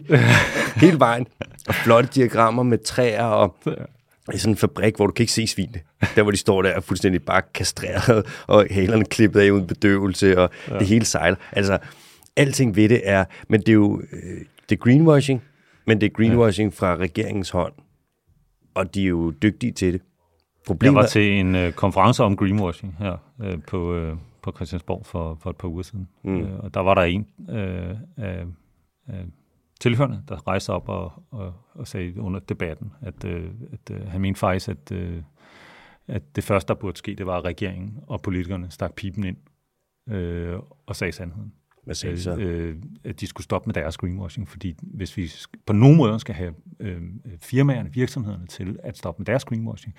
[0.76, 1.28] Hele vejen.
[1.68, 3.56] Og flotte diagrammer med træer og
[4.34, 5.80] i sådan en fabrik, hvor du kan ikke se svinene.
[6.16, 10.50] Der, hvor de står der fuldstændig bare kastreret, og halerne klippet af uden bedøvelse, og
[10.70, 10.80] ja.
[10.80, 11.38] det hele sejler.
[11.52, 11.78] Altså,
[12.36, 15.44] alting ved det er, men det er jo, øh, det er greenwashing,
[15.88, 16.76] men det er greenwashing ja.
[16.76, 17.74] fra regeringens hånd,
[18.74, 20.02] og de er jo dygtige til det.
[20.68, 20.96] Problemet...
[20.96, 25.38] Jeg var til en uh, konference om greenwashing her uh, på, uh, på Christiansborg for,
[25.42, 26.42] for et par uger siden, mm.
[26.42, 28.48] uh, og der var der en uh, uh,
[29.08, 29.16] uh,
[29.80, 34.22] tilhørende, der rejste op og, og, og sagde under debatten, at, øh, at øh, han
[34.22, 35.22] mente faktisk, at, øh,
[36.08, 39.38] at det første, der burde ske, det var, at regeringen og politikerne stak pipen ind
[40.10, 41.54] øh, og sagde sandheden.
[41.84, 42.36] Hvad sagde de så?
[42.36, 45.32] Øh, at de skulle stoppe med deres greenwashing, fordi hvis vi
[45.66, 47.02] på nogen måde skal have øh,
[47.42, 49.96] firmaerne, virksomhederne til at stoppe med deres greenwashing,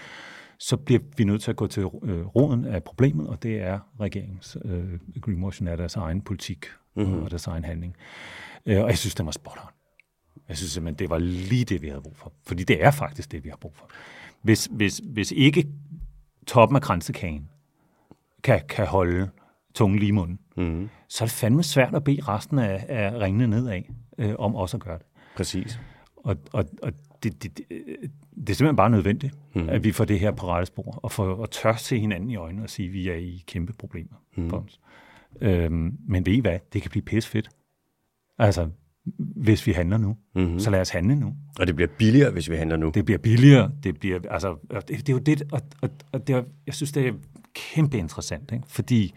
[0.59, 3.79] så bliver vi nødt til at gå til øh, roden af problemet, og det er
[4.01, 6.66] regeringens øh, greenwashing af deres egen politik
[6.97, 7.23] mm-hmm.
[7.23, 7.97] og deres egen handling.
[8.66, 9.73] Øh, og jeg synes, det var spot on.
[10.49, 12.33] Jeg synes simpelthen, det var lige det, vi havde brug for.
[12.47, 13.90] Fordi det er faktisk det, vi har brug for.
[14.42, 15.68] Hvis, hvis, hvis ikke
[16.46, 17.48] toppen af kransekagen
[18.42, 19.31] kan, kan holde
[19.74, 20.88] tungen lige i munden, mm.
[21.09, 23.83] så er det fandme svært at bede resten af, af ringene nedad
[24.18, 25.07] øh, om også at gøre det.
[25.37, 25.81] Præcis.
[26.16, 27.64] Og, og, og det, det, det,
[28.37, 29.68] det er simpelthen bare nødvendigt, mm.
[29.68, 32.37] at vi får det her på rette spor, og får at tør se hinanden i
[32.37, 34.51] øjnene og sige, at vi er i kæmpe problemer mm.
[34.51, 34.81] for os.
[35.40, 36.59] Øhm, men ved I hvad?
[36.72, 37.48] Det kan blive pisse fedt.
[38.38, 38.70] Altså,
[39.16, 40.16] hvis vi handler nu.
[40.35, 40.59] Mm-hmm.
[40.59, 41.35] Så lad os handle nu.
[41.59, 42.90] Og det bliver billigere, hvis vi handler nu.
[42.94, 43.71] Det bliver billigere.
[43.83, 46.92] Det bliver, altså, det, det er jo det, og, og, og det er, jeg synes,
[46.92, 47.12] det er
[47.55, 48.64] kæmpe interessant, ikke?
[48.68, 49.14] fordi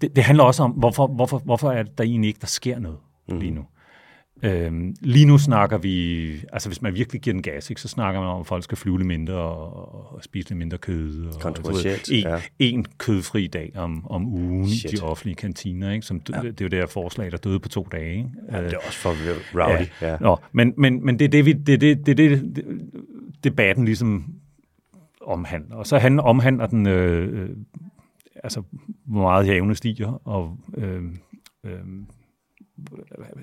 [0.00, 2.78] det, det handler også om, hvorfor, hvorfor, hvorfor er det der egentlig ikke, der sker
[2.78, 2.98] noget
[3.28, 3.38] mm.
[3.38, 3.64] lige nu.
[4.42, 8.20] Øhm, lige nu snakker vi, altså hvis man virkelig giver den gas, ikke, så snakker
[8.20, 11.26] man om, at folk skal flyve lidt mindre og, og spise lidt mindre kød.
[11.26, 12.40] Og, Kontroversielt, en, ja.
[12.58, 14.92] en kødfri dag om, om ugen Shit.
[14.92, 15.92] i de offentlige kantiner.
[15.92, 16.42] Ikke, som, ja.
[16.42, 18.16] Det er jo det her forslag, der døde på to dage.
[18.16, 18.28] Ikke?
[18.52, 19.10] Ja, det er også for
[19.54, 19.86] rowdy.
[20.02, 20.10] Ja.
[20.10, 20.16] Ja.
[20.20, 22.64] Nå, men, men, men det er det, vi, det, det, det, det, det,
[23.44, 24.34] debatten ligesom
[25.20, 25.76] omhandler.
[25.76, 27.50] Og så han omhandler den, øh, øh,
[28.44, 28.62] altså
[29.04, 31.02] hvor meget havene stiger, og øh,
[31.64, 31.78] øh,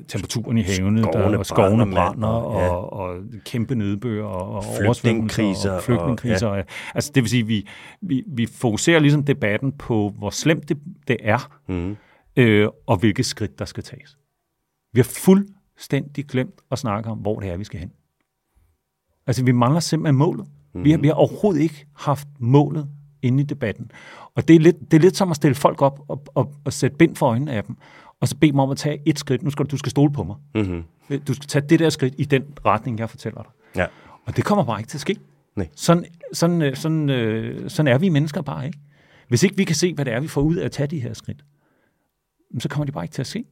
[0.08, 2.70] temperaturen i havene, skovene der, og skovene brænder, brænder og, ja.
[2.70, 5.72] og, og kæmpe nedbør og, og flygtningekriser.
[5.72, 6.48] Og flygtningekriser.
[6.48, 6.64] Og, ja.
[6.96, 7.68] Altså det vil sige, vi,
[8.02, 11.96] vi, vi fokuserer ligesom debatten på, hvor slemt det, det er, mm.
[12.36, 14.18] øh, og hvilke skridt der skal tages.
[14.94, 17.92] Vi har fuldstændig glemt at snakke om, hvor det er, vi skal hen.
[19.28, 20.48] Altså vi mangler simpelthen målet.
[20.74, 20.84] Mm.
[20.84, 22.88] Vi, har, vi har overhovedet ikke haft målet
[23.22, 23.92] inde i debatten.
[24.36, 26.74] Og det er lidt, det er lidt som at stille folk op og, og, og
[26.74, 27.76] sætte bind for øjnene af dem
[28.22, 29.44] og så bede mig om at tage et skridt.
[29.44, 30.36] Nu skal du, du skal stole på mig.
[30.56, 30.84] Mm-hmm.
[31.28, 33.52] Du skal tage det der skridt i den retning, jeg fortæller dig.
[33.76, 33.86] Ja.
[34.26, 35.16] Og det kommer bare ikke til at ske.
[35.56, 35.68] Nej.
[35.76, 38.80] Sådan, sådan, øh, sådan, øh, sådan er vi mennesker bare ikke.
[39.28, 41.00] Hvis ikke vi kan se, hvad det er, vi får ud af at tage de
[41.00, 41.46] her skridt,
[42.60, 43.46] så kommer de bare ikke til at se.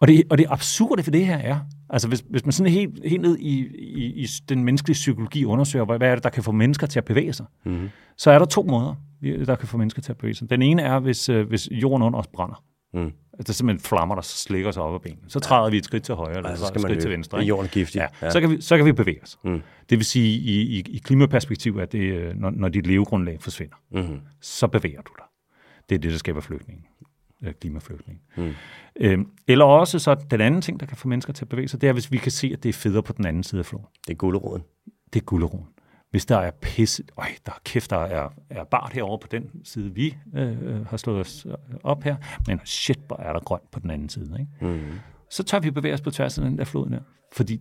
[0.00, 1.58] Og det, og det absurde for det her er,
[1.90, 5.84] altså hvis, hvis man sådan helt, helt ned i, i, i den menneskelige psykologi undersøger,
[5.84, 7.88] hvad, hvad er det, der kan få mennesker til at bevæge sig, mm-hmm.
[8.16, 10.50] så er der to måder, der kan få mennesker til at bevæge sig.
[10.50, 12.62] Den ene er, hvis, øh, hvis jorden under os brænder.
[12.94, 13.12] Mm.
[13.38, 15.20] Altså, det er simpelthen flammer, der slikker sig op af benene.
[15.28, 15.70] Så træder ja.
[15.70, 17.38] vi et skridt til højre, eller ja, så skal et skridt til venstre.
[17.40, 17.48] Ikke?
[17.48, 17.98] Jorden giftig.
[17.98, 18.06] Ja.
[18.26, 18.30] ja.
[18.30, 19.38] Så, kan vi, så kan vi bevæge os.
[19.44, 19.62] Mm.
[19.90, 23.76] Det vil sige, i, i, i klimaperspektiv, at det, øh, når, når dit levegrundlag forsvinder,
[23.90, 24.20] mm.
[24.40, 25.24] så bevæger du dig.
[25.88, 26.88] Det er det, der skaber flygtning.
[27.44, 28.20] Øh, klimaflygtning.
[28.36, 28.54] Mm.
[29.00, 31.80] Øhm, eller også så den anden ting, der kan få mennesker til at bevæge sig,
[31.80, 33.66] det er, hvis vi kan se, at det er federe på den anden side af
[33.66, 33.86] floden.
[34.06, 34.62] Det er gulderoden.
[35.12, 35.66] Det er gulderoden
[36.14, 39.50] hvis der er pisse, øj, der er kæft, der er, er bart herovre på den
[39.64, 41.46] side, vi øh, har slået os
[41.82, 44.36] op her, men shit, hvor er der grønt på den anden side.
[44.40, 44.74] Ikke?
[44.74, 44.80] Mm.
[45.30, 47.00] Så tør vi bevæge os på tværs af den der her,
[47.32, 47.60] fordi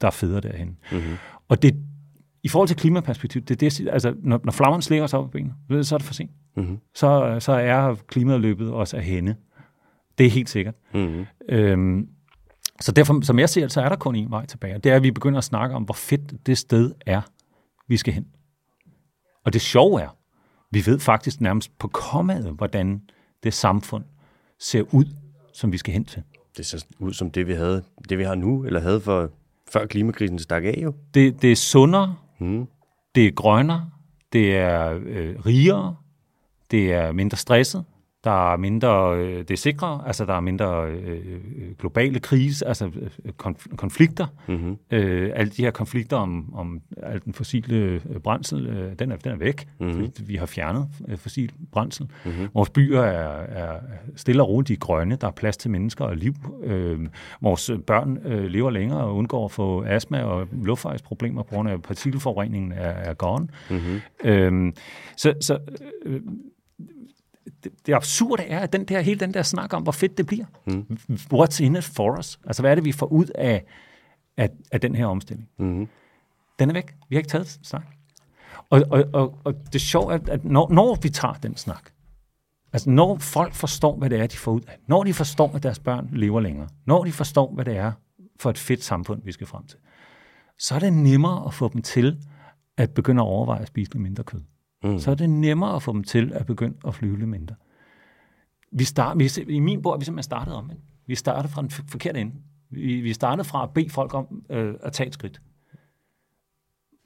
[0.00, 0.76] der er federe derhen.
[0.92, 1.16] Mm-hmm.
[1.48, 1.76] Og det,
[2.42, 5.84] i forhold til klimaperspektiv, det, det, altså, når, når flammerne slikker sig op på benene,
[5.84, 6.30] så er det for sent.
[6.56, 6.78] Mm-hmm.
[6.94, 9.36] Så, så er klimaet løbet også af hende.
[10.18, 10.74] Det er helt sikkert.
[10.94, 11.26] Mm-hmm.
[11.48, 12.08] Øhm,
[12.80, 14.78] så derfor, som jeg ser det, så er der kun en vej tilbage.
[14.78, 17.20] Det er, at vi begynder at snakke om, hvor fedt det sted er,
[17.88, 18.26] vi skal hen.
[19.44, 20.16] Og det sjove er,
[20.70, 23.02] vi ved faktisk nærmest på kommaet, hvordan
[23.42, 24.04] det samfund
[24.58, 25.04] ser ud,
[25.52, 26.22] som vi skal hen til.
[26.56, 29.30] Det ser ud som det, vi havde, det vi har nu, eller havde for
[29.70, 30.94] før klimakrisen stak af jo.
[31.14, 32.66] Det, det er sundere, mm.
[33.14, 33.90] det er grønnere,
[34.32, 35.96] det er øh, rigere,
[36.70, 37.84] det er mindre stresset,
[38.26, 41.40] der er mindre, øh, det er sikre, altså der er mindre øh,
[41.78, 44.26] globale krise, altså øh, konf- konflikter.
[44.48, 44.76] Mm-hmm.
[44.90, 49.16] Øh, alle de her konflikter om, om al den fossile øh, brændsel, øh, den, er,
[49.16, 49.68] den er væk.
[49.80, 50.12] Mm-hmm.
[50.26, 52.06] Vi har fjernet øh, fossil brændsel.
[52.24, 52.48] Mm-hmm.
[52.54, 53.80] Vores byer er, er
[54.16, 56.34] stille og roligt, de er grønne, der er plads til mennesker og liv.
[56.64, 56.98] Øh,
[57.40, 61.82] vores børn øh, lever længere og undgår at få astma og luftfejsproblemer på grund af
[61.82, 63.48] partikelforureningen er, er gone.
[63.70, 64.00] Mm-hmm.
[64.24, 64.72] Øh,
[65.16, 65.58] så så
[66.04, 66.20] øh,
[67.64, 70.26] det, det absurde er, at den der, hele den der snak om, hvor fedt det
[70.26, 70.44] bliver.
[70.66, 70.98] Mm.
[71.34, 72.38] What's in it for us?
[72.46, 73.64] Altså, hvad er det, vi får ud af,
[74.36, 75.48] af, af den her omstilling?
[75.58, 75.88] Mm.
[76.58, 76.94] Den er væk.
[77.08, 77.86] Vi har ikke taget snak.
[78.70, 81.90] Og, og, og, og det er sjovt, at, at når, når vi tager den snak,
[82.72, 85.62] altså når folk forstår, hvad det er, de får ud af, når de forstår, at
[85.62, 87.92] deres børn lever længere, når de forstår, hvad det er
[88.40, 89.78] for et fedt samfund, vi skal frem til,
[90.58, 92.18] så er det nemmere at få dem til
[92.76, 94.46] at begynde at overveje at spise lidt mindre kød mm.
[94.82, 97.54] Så er det nemmere at få dem til at begynde at flyve lidt mindre.
[98.70, 100.70] Vi start, vi, I min bog er vi simpelthen startet om.
[100.70, 100.82] Ikke?
[101.06, 102.32] Vi startede fra den forkerte ende.
[102.70, 105.42] Vi, vi startede fra at bede folk om øh, at tage et skridt.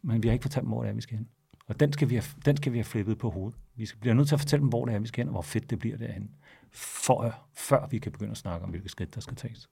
[0.02, 1.28] Men vi har ikke fortalt dem, hvor det er, vi skal hen.
[1.66, 3.59] Og den skal vi have, den skal vi have flippet på hovedet.
[3.76, 5.33] Vi skal blive nødt til at fortælle dem, hvor det er, vi skal hen, og
[5.33, 6.30] hvor fedt det bliver derhen,
[6.72, 9.68] for, før vi kan begynde at snakke om, hvilke skridt, der skal tages.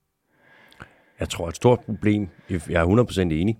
[1.20, 3.58] Jeg tror, et stort problem, jeg er 100% enig,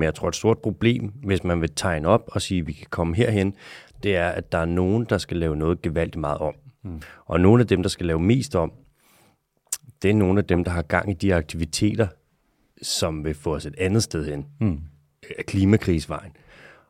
[0.00, 2.72] men jeg tror, et stort problem, hvis man vil tegne op og sige, at vi
[2.72, 3.54] kan komme herhen,
[4.02, 6.54] det er, at der er nogen, der skal lave noget gevaldigt meget om.
[6.82, 7.02] Mm.
[7.26, 8.72] Og nogle af dem, der skal lave mest om,
[10.02, 12.08] det er nogle af dem, der har gang i de aktiviteter,
[12.82, 14.46] som vil få os et andet sted hen.
[14.60, 14.80] Mm.
[15.46, 16.32] Klimakrigsvejen.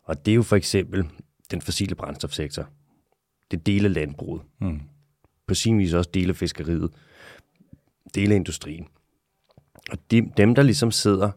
[0.05, 1.05] Og det er jo for eksempel
[1.51, 2.69] den fossile brændstofsektor.
[3.51, 4.43] Det dele landbruget.
[4.61, 4.81] Mm.
[5.47, 6.91] På sin vis også dele fiskeriet.
[8.15, 8.87] Dele industrien.
[9.91, 11.31] Og de, dem, der ligesom sidder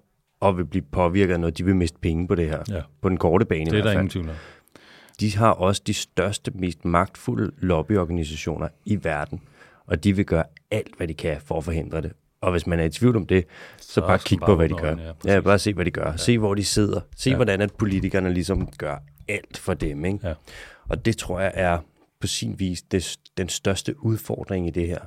[0.43, 1.57] og vil blive påvirket noget.
[1.57, 2.63] De vil miste penge på det her.
[2.69, 2.81] Ja.
[3.01, 4.35] På den korte bane Det er der ingen tvivl om.
[5.19, 9.41] De har også de største, mest magtfulde lobbyorganisationer i verden.
[9.85, 12.11] Og de vil gøre alt, hvad de kan for at forhindre det.
[12.41, 13.45] Og hvis man er i tvivl om det,
[13.77, 14.95] så, så bare kig på, hvad de gør.
[15.25, 16.11] ja, Ja, bare se, hvad de gør.
[16.11, 16.17] Ja.
[16.17, 17.01] Se, hvor de sidder.
[17.17, 17.35] Se, ja.
[17.35, 20.05] hvordan at politikerne ligesom gør alt for dem.
[20.05, 20.27] Ikke?
[20.27, 20.33] Ja.
[20.89, 21.77] Og det tror jeg er
[22.19, 24.99] på sin vis det, den største udfordring i det her.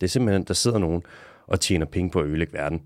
[0.00, 1.02] Det er simpelthen, der sidder nogen
[1.46, 2.82] og tjener penge på at ødelægge verden.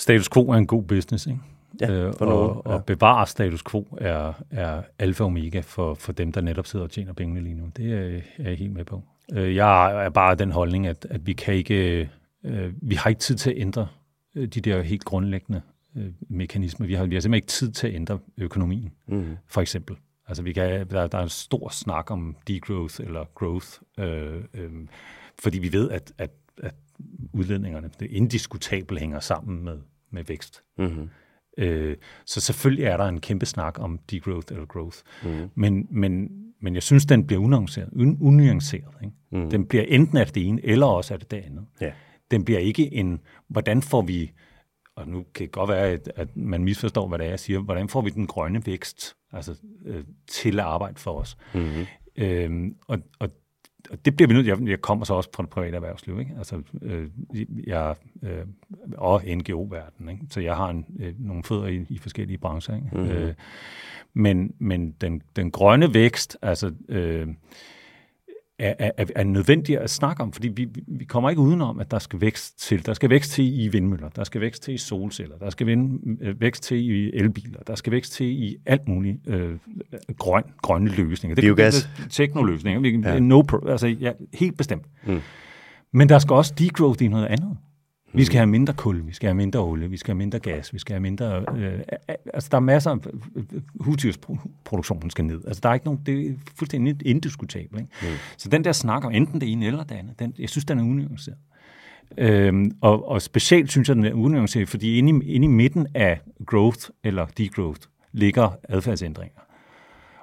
[0.00, 1.38] Status quo er en god business, ikke?
[1.80, 2.70] Ja, Øh, og, nogen, ja.
[2.72, 6.84] og bevare status quo er, er alfa og omega for, for dem, der netop sidder
[6.84, 7.70] og tjener pengene lige nu.
[7.76, 9.02] Det er, er jeg helt med på.
[9.32, 12.10] Øh, Jeg er bare den holdning, at, at vi kan ikke,
[12.44, 13.88] øh, vi har ikke tid til at ændre
[14.34, 15.60] øh, de der helt grundlæggende
[15.96, 16.86] øh, mekanismer.
[16.86, 19.36] Vi har, vi har simpelthen ikke tid til at ændre økonomien, Mm.
[19.46, 19.96] for eksempel.
[20.28, 23.66] Altså, vi kan, der, der er en stor snak om degrowth eller growth,
[23.98, 24.70] øh, øh,
[25.38, 26.30] fordi vi ved, at, at,
[26.62, 26.74] at
[27.32, 29.78] udledningerne, det indiskutabelt hænger sammen med,
[30.10, 30.62] med vækst.
[30.78, 31.08] Mm-hmm.
[31.58, 31.96] Øh,
[32.26, 34.98] så selvfølgelig er der en kæmpe snak om degrowth eller growth.
[35.24, 35.50] Mm.
[35.54, 37.88] Men, men, men jeg synes, den bliver unuanceret.
[37.92, 39.16] Un, unuanceret ikke?
[39.32, 39.50] Mm.
[39.50, 41.66] Den bliver enten af det ene, eller også af det andet.
[41.80, 41.92] Ja.
[42.30, 44.32] Den bliver ikke en, hvordan får vi,
[44.96, 47.58] og nu kan det godt være, at, at man misforstår, hvad det er, jeg siger,
[47.60, 51.36] hvordan får vi den grønne vækst altså, øh, til at arbejde for os?
[51.54, 51.86] Mm-hmm.
[52.16, 53.30] Øhm, og, og
[54.04, 56.34] det bliver vi nødt jeg, jeg kommer så også fra det private erhvervsliv, ikke?
[56.38, 57.08] Altså, øh,
[57.66, 58.44] jeg, øh,
[58.96, 60.24] og NGO-verdenen, ikke?
[60.30, 62.88] Så jeg har en, øh, nogle fødder i, i forskellige brancher, ikke?
[62.92, 63.10] Mhm.
[63.10, 63.34] Øh,
[64.14, 67.28] men men den, den grønne vækst, altså, øh,
[68.60, 71.98] er, er, er nødvendig at snakke om, fordi vi, vi- kommer ikke udenom, at der
[71.98, 72.86] skal vækst til.
[72.86, 75.68] Der skal vækst til i vindmøller, der skal vækst til i solceller, der skal
[76.20, 79.58] øh, vækst til i elbiler, der skal vækst til i alt muligt øh,
[80.18, 81.34] grøn, grønne løsninger.
[81.34, 81.90] Det Biogas.
[81.96, 82.80] Det, teknoloøsninger.
[82.80, 83.18] Vi, ja.
[83.18, 84.84] no, pro- altså, ja, helt bestemt.
[85.06, 85.20] Mm.
[85.92, 87.56] Men der skal også degrowth i noget andet.
[88.12, 90.72] Vi skal have mindre kul, vi skal have mindre olie, vi skal have mindre gas,
[90.72, 91.44] vi skal have mindre...
[91.56, 91.80] Øh,
[92.34, 92.96] altså, der er masser af...
[93.80, 95.44] Husdyrsproduktionen skal ned.
[95.46, 96.00] Altså, der er ikke nogen...
[96.06, 97.80] Det er fuldstændig indiskutabelt.
[97.80, 97.92] Ikke?
[98.02, 98.08] Mm.
[98.36, 100.78] Så den der snak om enten det ene eller det andet, den, jeg synes, den
[100.78, 101.38] er unuanceret.
[102.18, 105.86] Øhm, og, og specielt synes jeg, den er unuanceret, fordi inde i, inde i midten
[105.94, 107.80] af growth eller degrowth
[108.12, 109.40] ligger adfærdsændringer.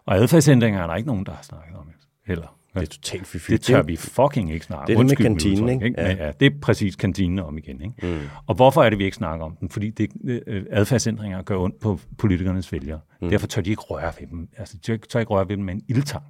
[0.05, 1.89] Og adfærdsændringer er der ikke nogen, der har snakket om
[2.27, 2.56] heller.
[2.81, 3.51] Det er totalt fifty.
[3.51, 6.01] Det tør vi fucking ikke snakke det er det med kantinen, udtryk, ikke?
[6.01, 6.25] Ja.
[6.25, 6.31] Ja.
[6.39, 7.81] det er præcis kantinen om igen.
[7.81, 7.93] Ikke?
[8.07, 8.19] Mm.
[8.47, 9.69] Og hvorfor er det, vi ikke snakker om den?
[9.69, 10.09] Fordi det,
[10.47, 12.99] øh, adfærdsændringer gør ondt på politikernes vælgere.
[13.21, 13.29] Mm.
[13.29, 14.49] Derfor tør de ikke røre ved dem.
[14.57, 16.23] Altså, de tør ikke- ikke røre ved dem med en ildtang.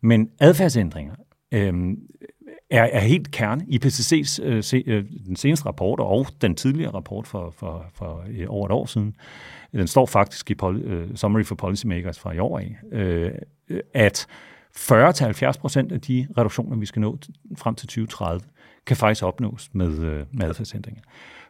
[0.00, 1.14] Men adfærdsændringer
[1.54, 1.74] øh,
[2.70, 3.62] er, er helt kerne.
[3.70, 8.46] IPCC's øh, se, øh, den seneste rapport og den tidligere rapport for, for, for øh,
[8.48, 9.14] over et år siden,
[9.72, 13.30] den står faktisk i poli, øh, Summary for Policymakers fra i år af, øh,
[13.68, 14.26] øh, at
[14.76, 17.18] 40-70 procent af de reduktioner, vi skal nå
[17.56, 18.40] frem til 2030,
[18.86, 21.02] kan faktisk opnås med, øh, med adfærdsændringer.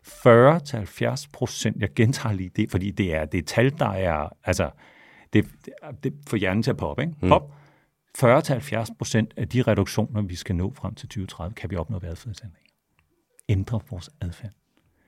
[0.03, 4.71] 40-70 procent, jeg gentager lige det, fordi det er det er tal, der er, altså,
[5.33, 5.47] det,
[6.03, 7.15] det, får hjernen til at poppe, ikke?
[7.29, 7.53] Pop.
[8.19, 12.09] 40-70 procent af de reduktioner, vi skal nå frem til 2030, kan vi opnå ved
[12.09, 12.71] adfærdsændringer.
[13.49, 14.51] Ændre vores adfærd.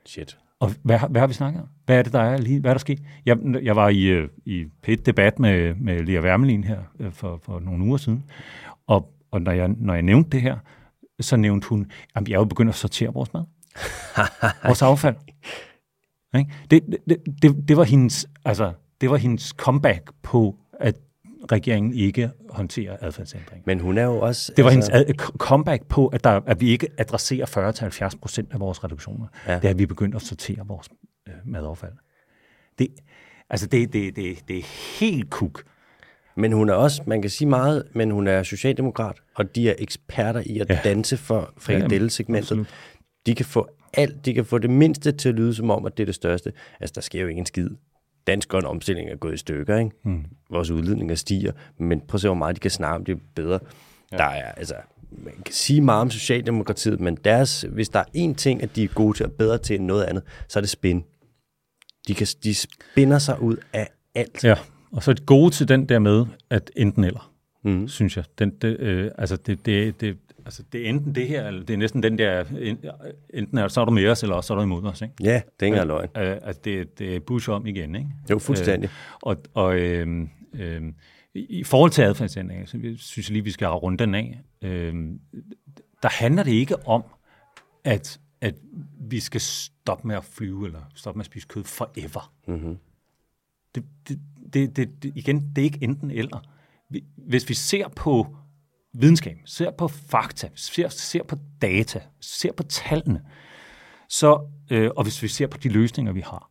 [0.06, 0.38] Shit.
[0.60, 1.68] Og hvad, har- hvad har vi snakket om?
[1.86, 2.60] Hvad er det, der er lige?
[2.60, 3.02] Hvad er der sket?
[3.26, 7.40] Jeg, jeg var i, øh, i pet debat med, med Lea Wermelin her øh, for,
[7.42, 8.24] for nogle uger siden,
[8.86, 10.56] og, og når, jeg, når jeg nævnte det her,
[11.20, 13.42] så nævnte hun, at jeg er jo begyndt at sortere vores mad.
[14.64, 15.16] vores affald.
[16.70, 20.94] Det, det, det, det, var hendes, altså, det var hendes comeback på, at
[21.52, 23.62] regeringen ikke håndterer adfærdsændring.
[23.66, 24.52] Men hun er jo også...
[24.56, 28.52] Det var altså, hendes ad- comeback på, at, der, at vi ikke adresserer 40-70 procent
[28.52, 29.26] af vores reduktioner.
[29.46, 29.52] Ja.
[29.52, 29.58] Ja.
[29.58, 30.88] Det er, at vi begynder at sortere vores
[31.28, 31.92] øh, madaffald.
[32.78, 32.88] Det,
[33.50, 35.62] altså, det, det, det, det er helt kuk.
[36.36, 39.74] Men hun er også, man kan sige meget, men hun er socialdemokrat, og de er
[39.78, 40.74] eksperter i at ja.
[40.74, 40.80] Ja.
[40.84, 42.46] danse for frikadellesegmentet.
[42.46, 42.68] absolut.
[43.26, 45.96] de kan få alt, de kan få det mindste til at lyde som om, at
[45.96, 46.52] det er det største.
[46.80, 47.70] Altså, der sker jo ikke en skid.
[48.30, 49.90] Dansk grøn omstilling er gået i stykker, ikke?
[50.04, 50.24] Mm.
[50.50, 53.18] Vores udledninger stiger, men prøv at se, hvor meget de kan snakke om det er
[53.34, 53.58] bedre.
[54.12, 54.16] Ja.
[54.16, 54.74] Der er, altså,
[55.10, 58.84] man kan sige meget om Socialdemokratiet, men deres, hvis der er én ting, at de
[58.84, 61.04] er gode til og bedre til end noget andet, så er det spin.
[62.08, 64.44] De, kan, de spinder sig ud af alt.
[64.44, 64.54] Ja,
[64.92, 67.32] og så er det gode til den der med, at enten eller,
[67.64, 67.88] Mm.
[67.88, 68.24] synes jeg.
[68.38, 70.16] Den, det, øh, altså, det, det, det,
[70.50, 72.84] altså, det er enten det her, eller det er næsten den der, en-
[73.34, 75.02] enten er, så er du med os, eller også så er du imod os.
[75.02, 75.14] Ikke?
[75.22, 76.08] Ja, det er ikke engang løgn.
[76.16, 78.08] Øh, altså, det, det er Bush om igen, ikke?
[78.30, 78.86] Jo, fuldstændig.
[78.88, 80.82] Øh, og og øh, øh,
[81.34, 84.40] i forhold til adfærdsændringer, så synes jeg lige, vi skal have rundt den af.
[84.62, 84.94] Øh,
[86.02, 87.04] der handler det ikke om,
[87.84, 88.54] at, at
[89.00, 92.32] vi skal stoppe med at flyve, eller stoppe med at spise kød forever.
[92.48, 92.76] Mm-hmm.
[93.74, 96.42] Det, det, det, det, igen, det er ikke enten eller.
[96.90, 98.36] Vi- Hvis vi ser på
[98.92, 103.22] videnskab, ser på fakta, ser, ser på data, ser på tallene,
[104.08, 106.50] Så, øh, og hvis vi ser på de løsninger, vi har,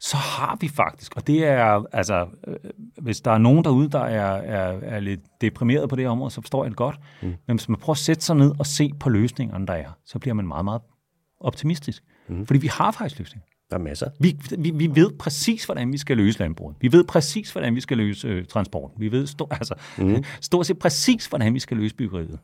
[0.00, 2.56] så har vi faktisk, og det er, altså, øh,
[3.02, 6.40] hvis der er nogen derude, der er, er, er lidt deprimeret på det område, så
[6.40, 6.96] forstår jeg det godt.
[7.22, 7.34] Mm.
[7.46, 10.18] Men hvis man prøver at sætte sig ned og se på løsningerne, der er, så
[10.18, 10.82] bliver man meget, meget
[11.40, 12.04] optimistisk.
[12.28, 12.46] Mm.
[12.46, 13.46] Fordi vi har faktisk løsninger.
[13.70, 14.10] Der er masser.
[14.20, 16.76] Vi, vi, vi ved præcis, hvordan vi skal løse landbruget.
[16.80, 19.00] Vi ved præcis, hvordan vi skal løse øh, transporten.
[19.00, 20.24] Vi ved stor, altså, mm.
[20.40, 22.38] stort set præcis, hvordan vi skal løse byggeriet.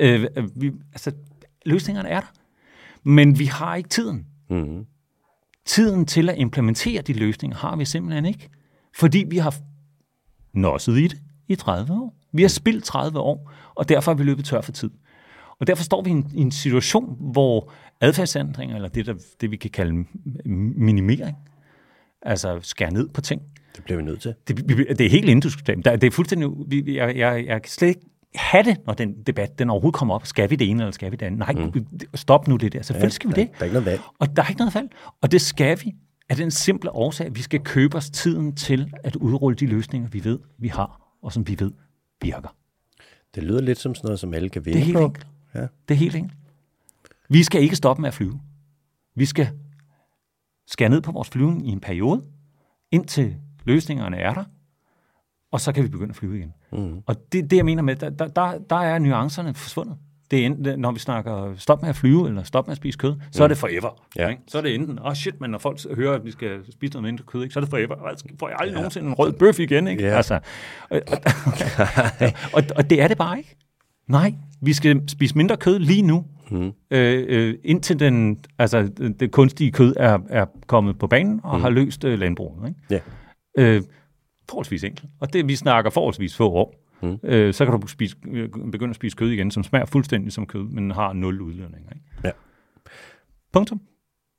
[0.00, 1.12] Øh, vi, altså,
[1.66, 2.32] løsningerne er der.
[3.02, 4.26] Men vi har ikke tiden.
[4.50, 4.86] Mm.
[5.66, 8.48] Tiden til at implementere de løsninger har vi simpelthen ikke.
[8.96, 9.54] Fordi vi har
[10.52, 12.14] nosset i det i 30 år.
[12.32, 14.90] Vi har spildt 30 år, og derfor er vi løbet tør for tid.
[15.60, 19.50] Og derfor står vi i en, i en situation, hvor adfærdsændringer, eller det, der, det
[19.50, 20.04] vi kan kalde
[20.76, 21.36] minimering,
[22.22, 23.42] altså skære ned på ting.
[23.76, 24.34] Det bliver vi nødt til.
[24.48, 25.84] Det, det er helt indiskutabelt.
[25.84, 26.48] Det er fuldstændig...
[26.94, 28.00] Jeg, jeg, jeg kan slet ikke
[28.34, 30.26] have det, når den debat den overhovedet kommer op.
[30.26, 31.38] Skal vi det ene, eller skal vi det andet?
[31.38, 31.86] Nej, mm.
[32.14, 32.82] stop nu det der.
[32.82, 33.48] Selvfølgelig skal vi det.
[33.52, 34.00] Der er ikke noget valg.
[34.18, 34.88] Og der er ikke noget valg.
[35.22, 35.94] Og det skal vi
[36.28, 40.08] af den simple årsag, at vi skal købe os tiden til at udrulle de løsninger,
[40.08, 41.72] vi ved, vi har, og som vi ved
[42.22, 42.54] virker.
[43.34, 45.26] Det lyder lidt som sådan noget, som alle kan vinde enkelt.
[45.60, 45.66] Ja.
[45.88, 46.38] Det er helt enkelt.
[47.28, 48.40] Vi skal ikke stoppe med at flyve.
[49.14, 49.48] Vi skal
[50.66, 52.22] skære ned på vores flyvning i en periode,
[52.90, 54.44] indtil løsningerne er der,
[55.52, 56.54] og så kan vi begynde at flyve igen.
[56.72, 57.02] Mm.
[57.06, 59.96] Og det det, jeg mener med, der, der, der er nuancerne forsvundet.
[60.30, 62.98] Det er enten, når vi snakker stop med at flyve, eller stop med at spise
[62.98, 63.44] kød, så mm.
[63.44, 64.04] er det forever.
[64.16, 64.28] Ja.
[64.28, 64.42] Ikke?
[64.48, 66.92] Så er det enten, åh oh shit, men når folk hører, at vi skal spise
[66.92, 68.06] noget mindre kød, ikke, så er det forever.
[68.06, 68.78] Altså, får jeg aldrig ja.
[68.80, 69.88] nogensinde en rød bøf igen.
[69.88, 70.04] Ikke?
[70.04, 70.16] Ja.
[70.16, 70.40] Altså,
[70.90, 71.18] og, og,
[72.56, 73.56] og, og det er det bare ikke.
[74.08, 76.72] Nej, vi skal spise mindre kød lige nu, mm.
[76.90, 78.90] øh, øh, indtil den, altså,
[79.20, 81.62] det kunstige kød er, er kommet på banen og mm.
[81.62, 82.68] har løst øh, landbruget.
[82.68, 82.80] Ikke?
[82.90, 83.00] Ja.
[83.58, 83.82] Øh,
[84.48, 85.10] forholdsvis enkelt.
[85.20, 86.74] Og det, vi snakker forholdsvis få år.
[87.02, 87.18] Mm.
[87.22, 88.16] Øh, så kan du spise,
[88.72, 91.86] begynde at spise kød igen, som smager fuldstændig som kød, men har nul udledning.
[91.94, 92.06] Ikke?
[92.24, 92.30] Ja.
[93.52, 93.80] Punktum.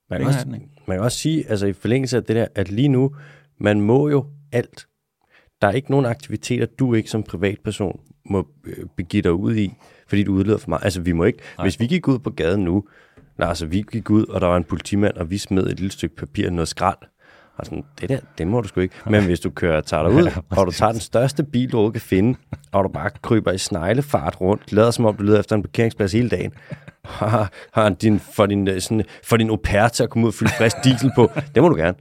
[0.10, 2.88] Man kan, også, man kan også sige, altså i forlængelse af det der, at lige
[2.88, 3.15] nu,
[3.58, 4.88] man må jo alt.
[5.62, 9.73] Der er ikke nogen aktiviteter, du ikke som privatperson må øh, begive dig ud i,
[10.08, 10.84] fordi du udleder for meget.
[10.84, 11.65] Altså vi må ikke, Nej.
[11.65, 12.84] hvis vi gik ud på gaden nu,
[13.38, 15.91] nej, altså vi gik ud, og der var en politimand, og vi smed et lille
[15.91, 16.97] stykke papir og noget skrald,
[17.58, 18.95] og sådan, det der, det må du sgu ikke.
[19.10, 22.01] Men hvis du kører, tager dig ud, og du tager den største bil, du kan
[22.01, 22.39] finde,
[22.71, 26.12] og du bare kryber i sneglefart rundt, lader som om du leder efter en parkeringsplads
[26.12, 26.51] hele dagen,
[27.05, 30.29] har, har din, for, din, øh, sådan, for din au pair til at komme ud
[30.29, 31.97] og fylde frisk diesel på, det må du gerne.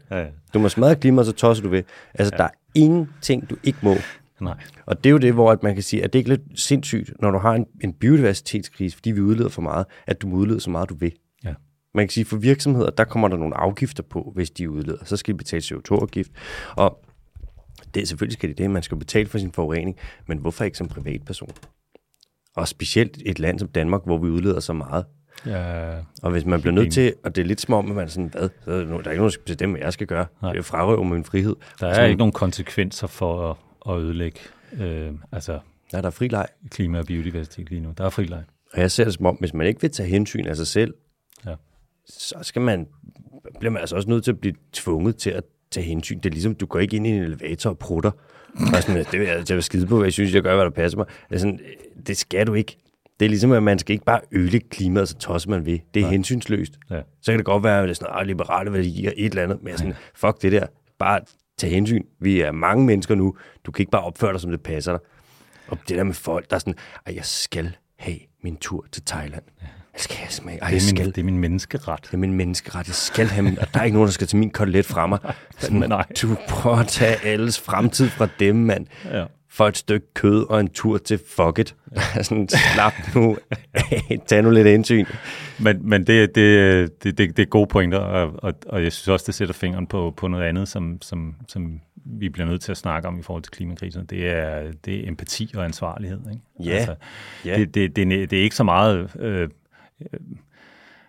[0.55, 1.83] Du må smadre klimaet, så tosser du ved.
[2.15, 2.37] Altså, ja.
[2.37, 3.95] der er ingenting, du ikke må.
[4.41, 4.55] Nej.
[4.87, 6.61] Og det er jo det, hvor at man kan sige, at det er ikke lidt
[6.61, 10.37] sindssygt, når du har en, en biodiversitetskrise, fordi vi udleder for meget, at du må
[10.37, 11.13] udlede så meget, du vil.
[11.45, 11.55] Ja.
[11.95, 15.05] Man kan sige, for virksomheder, der kommer der nogle afgifter på, hvis de udleder.
[15.05, 16.31] Så skal de betale CO2-afgift.
[16.77, 17.05] Og
[17.95, 19.97] det, selvfølgelig skal de det, man skal betale for sin forurening,
[20.27, 21.51] men hvorfor ikke som privatperson?
[22.57, 25.05] Og specielt et land som Danmark, hvor vi udleder så meget.
[25.47, 28.05] Ja, og hvis man bliver nødt til, og det er lidt som om, at man
[28.05, 29.93] er sådan, hvad, så er der, der er ikke nogen, der skal bestemme, hvad jeg
[29.93, 30.27] skal gøre.
[30.43, 30.53] Nej.
[30.53, 31.57] Det er frarøve min frihed.
[31.81, 34.41] Der er sådan, ikke nogen konsekvenser for at, ødelægge
[34.81, 35.59] øh, altså,
[35.93, 36.47] ja, der er fri leg.
[36.71, 37.95] klima og biodiversitet lige nu.
[37.99, 38.43] Der er fri leg.
[38.73, 40.95] Og jeg ser det som om, hvis man ikke vil tage hensyn af sig selv,
[41.47, 41.55] ja
[42.09, 42.87] så skal man,
[43.59, 46.17] bliver man altså også nødt til at blive tvunget til at tage hensyn.
[46.17, 48.11] Det er ligesom, du går ikke ind i en elevator og prutter.
[48.75, 50.71] Og sådan, det vil jeg til at skide på, jeg synes, jeg gør, hvad der
[50.71, 51.07] passer mig.
[51.29, 51.61] Det, er sådan,
[52.07, 52.77] det skal du ikke.
[53.21, 55.79] Det er ligesom, at man skal ikke bare ødelægge klimaet, så tosser man ved.
[55.95, 56.11] Det er Nej.
[56.11, 56.79] hensynsløst.
[56.91, 57.01] Ja.
[57.23, 59.63] Så kan det godt være, at det er sådan, liberale værdier, et eller andet.
[59.63, 60.67] Men sådan, fuck det der.
[60.99, 61.21] Bare
[61.59, 62.03] tage hensyn.
[62.21, 63.37] Vi er mange mennesker nu.
[63.65, 65.01] Du kan ikke bare opføre dig, som det passer dig.
[65.69, 66.75] Og det der med folk, der er sådan,
[67.07, 69.43] at jeg skal have min tur til Thailand.
[69.63, 69.67] Ja.
[69.95, 70.59] Jeg skal have smag.
[70.63, 71.07] Ej, det, er min, skal.
[71.07, 71.99] det er min menneskeret.
[72.03, 72.87] Det er min menneskeret.
[72.87, 75.07] Jeg skal have min, og der er ikke nogen, der skal tage min kotelet fra
[75.07, 75.19] mig.
[75.59, 76.07] Sådan, Nej.
[76.23, 78.87] Du prøver at tage alles fremtid fra dem, mand.
[79.05, 79.25] Ja.
[79.59, 81.77] For et stykke kød og en tur til fuck it.
[82.27, 83.37] Sådan, slap nu.
[84.27, 85.05] Tag nu lidt indsyn.
[85.61, 89.09] Men, men det, det, det, det, det er gode pointer, og, og, og jeg synes
[89.09, 92.71] også, det sætter fingeren på, på noget andet, som, som, som vi bliver nødt til
[92.71, 96.21] at snakke om i forhold til klimakrisen, det er, det er empati og ansvarlighed.
[96.31, 96.71] Ikke?
[96.71, 96.77] Ja.
[96.77, 96.95] Altså,
[97.45, 97.59] ja.
[97.59, 99.17] Det, det, det, det er ikke så meget...
[99.21, 99.49] Øh,
[100.13, 100.21] øh,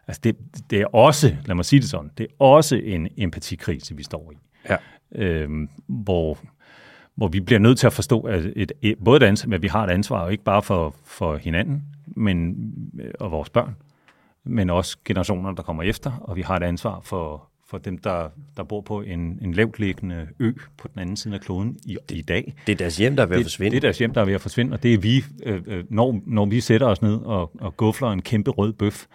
[0.07, 0.35] altså det,
[0.69, 4.31] det er også, lad mig sige det sådan, det er også en empatikrise, vi står
[4.31, 4.37] i.
[4.69, 4.77] Ja.
[5.15, 5.49] Øh,
[5.87, 6.37] hvor,
[7.19, 9.67] hvor vi bliver nødt til at forstå, at et, et, både et ansvar, at vi
[9.67, 11.83] har et ansvar, ikke bare for, for hinanden
[12.15, 12.55] men,
[12.99, 13.75] øh, og vores børn,
[14.43, 18.29] men også generationer, der kommer efter, og vi har et ansvar for, for dem, der,
[18.57, 22.21] der bor på en, en lavtliggende ø på den anden side af kloden i, i
[22.21, 22.53] dag.
[22.67, 23.71] Det er deres hjem, der er ved at forsvinde.
[23.71, 25.83] Det er deres hjem, der er ved at forsvinde, og det er vi, øh, øh,
[25.89, 29.05] når, når vi sætter os ned og, og gufler en kæmpe rød bøf,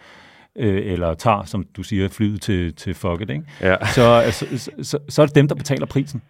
[0.55, 3.43] øh, eller tager, som du siger, flyet til, til fucket, ikke?
[3.61, 3.85] Ja.
[3.85, 6.21] Så, så, så, så er det dem, der betaler prisen.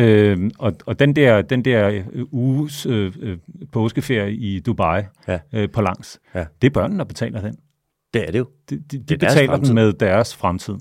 [0.00, 3.38] Øh, og, og den der, den der uges øh, øh,
[3.72, 5.38] påskeferie i Dubai ja.
[5.52, 6.44] øh, på langs, ja.
[6.62, 7.56] det er børnene, der betaler den.
[8.14, 8.46] Det er det jo.
[8.70, 10.74] De, de, de Det er betaler den med deres fremtid.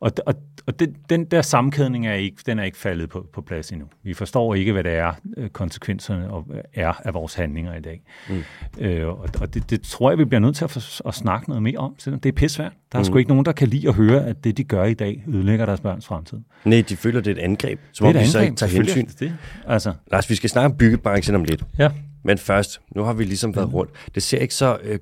[0.00, 0.34] Og, og,
[0.66, 3.86] og det, den der sammenkædning er ikke, den er ikke faldet på, på plads endnu.
[4.02, 6.28] Vi forstår ikke, hvad det er, øh, konsekvenserne
[6.74, 8.02] er af vores handlinger i dag.
[8.28, 8.42] Mm.
[8.78, 11.48] Øh, og og det, det tror jeg, vi bliver nødt til at, for, at snakke
[11.48, 11.94] noget mere om.
[11.98, 12.72] selvom Det er pissvært.
[12.92, 13.04] Der er mm.
[13.04, 15.66] sgu ikke nogen, der kan lide at høre, at det, de gør i dag, ødelægger
[15.66, 16.38] deres børns fremtid.
[16.64, 19.06] Nej, de føler, det er et angreb, som om vi så ikke tager hensyn.
[19.20, 19.36] det.
[19.66, 21.64] Altså, Lars, vi skal snakke om byggebranchen om lidt.
[21.78, 21.90] ja.
[22.22, 23.92] Men først, nu har vi ligesom været rundt.
[24.14, 24.98] Det ser ikke så øh,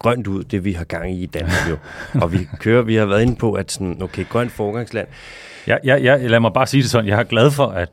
[0.00, 1.78] grønt ud, det vi har gang i i Danmark jo.
[2.22, 5.08] Og vi kører, vi har været inde på, at sådan, okay, grønt forgangsland.
[5.66, 7.06] Ja, ja, ja, lad mig bare sige det sådan.
[7.06, 7.92] Jeg er glad for, at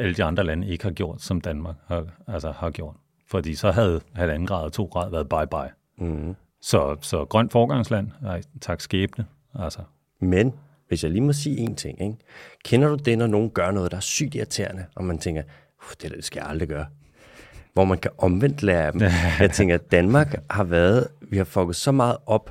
[0.00, 2.94] alle de andre lande ikke har gjort, som Danmark har, altså har gjort.
[3.30, 6.04] Fordi så havde halvanden grad og to grad været bye-bye.
[6.04, 6.34] Mm.
[6.60, 9.24] Så, så grønt forgangsland, nej, tak skæbne.
[9.58, 9.80] Altså,
[10.20, 10.52] Men,
[10.88, 12.16] hvis jeg lige må sige en ting, ikke?
[12.64, 15.42] kender du det, når nogen gør noget, der er sygt irriterende, og man tænker,
[15.82, 16.86] "Uf, det det skal jeg aldrig gøre.
[17.72, 19.00] Hvor man kan omvendt lære dem.
[19.40, 22.50] Jeg tænker, at Danmark har været, vi har fucket så meget op,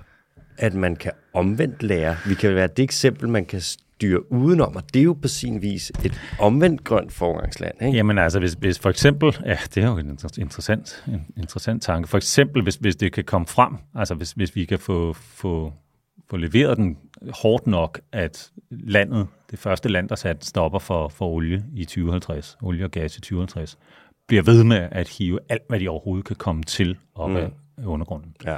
[0.58, 2.16] at man kan omvendt lære.
[2.28, 5.62] Vi kan være det eksempel, man kan styre udenom, og det er jo på sin
[5.62, 7.74] vis et omvendt grønt forgangsland.
[7.82, 7.98] Ikke?
[7.98, 11.84] Jamen altså, hvis, hvis for eksempel, ja, det er jo en inter- interessant, en interessant
[11.84, 12.10] tanke.
[12.10, 15.74] For eksempel, hvis, hvis det kan komme frem, altså hvis, hvis vi kan få, få,
[16.30, 16.98] få leveret den
[17.42, 22.58] hårdt nok, at landet, det første land, der satte stopper for, for olie i 2050,
[22.62, 23.78] olie og gas i 2050,
[24.28, 27.36] bliver ved med at hive alt, hvad de overhovedet kan komme til op mm.
[27.36, 27.52] af
[27.86, 28.36] undergrunden.
[28.46, 28.58] Ja.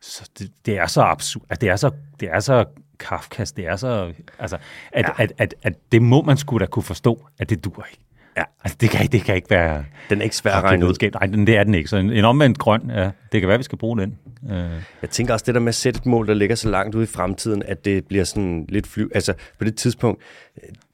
[0.00, 2.64] Så det, det er så absurd, at det er så, det er så
[2.98, 4.58] Kafkas, det er så, altså,
[4.92, 5.22] at, ja.
[5.22, 8.05] at, at, at det må man skulle da kunne forstå, at det dur ikke.
[8.36, 8.42] Ja.
[8.64, 9.84] Altså, det kan, ikke- det kan ikke være...
[10.10, 11.10] Den er ikke svær at regne ud.
[11.14, 11.88] Nej, den- det er den ikke.
[11.90, 14.18] Så en, en omvendt grøn, ja, det kan være, vi skal bruge den.
[14.42, 14.50] Uh,
[15.02, 17.04] Jeg tænker også det der med at sætte et mål, der ligger så langt ude
[17.04, 19.02] i fremtiden, at det bliver sådan lidt fly...
[19.14, 20.22] Altså på det tidspunkt,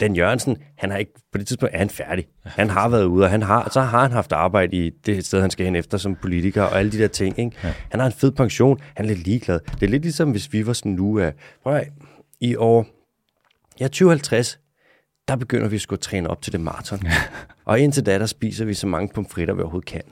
[0.00, 1.12] Dan Jørgensen, han har ikke...
[1.32, 2.26] På det tidspunkt er han færdig.
[2.44, 5.40] Han har været ude, og han har, så har han haft arbejde i det sted,
[5.40, 7.38] han skal hen efter som politiker, og alle de der ting.
[7.38, 7.56] Ikke?
[7.64, 7.72] Ja.
[7.90, 9.60] Han har en fed pension, han er lidt ligeglad.
[9.80, 11.32] Det er lidt ligesom, hvis vi var sådan nu af...
[11.62, 11.88] Prøv at,
[12.40, 12.86] i år...
[13.80, 14.58] Ja, 2050,
[15.28, 17.00] der begynder vi at træne op til det maraton.
[17.04, 17.12] Ja.
[17.64, 20.02] Og indtil da, der spiser vi så mange pomfritter, vi overhovedet kan.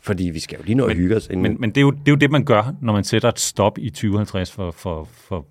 [0.00, 1.26] Fordi vi skal jo lige nå at hygge os.
[1.26, 1.42] Inden...
[1.42, 3.40] men men det, er jo, det er jo det, man gør, når man sætter et
[3.40, 5.46] stop i 2050 for, for, for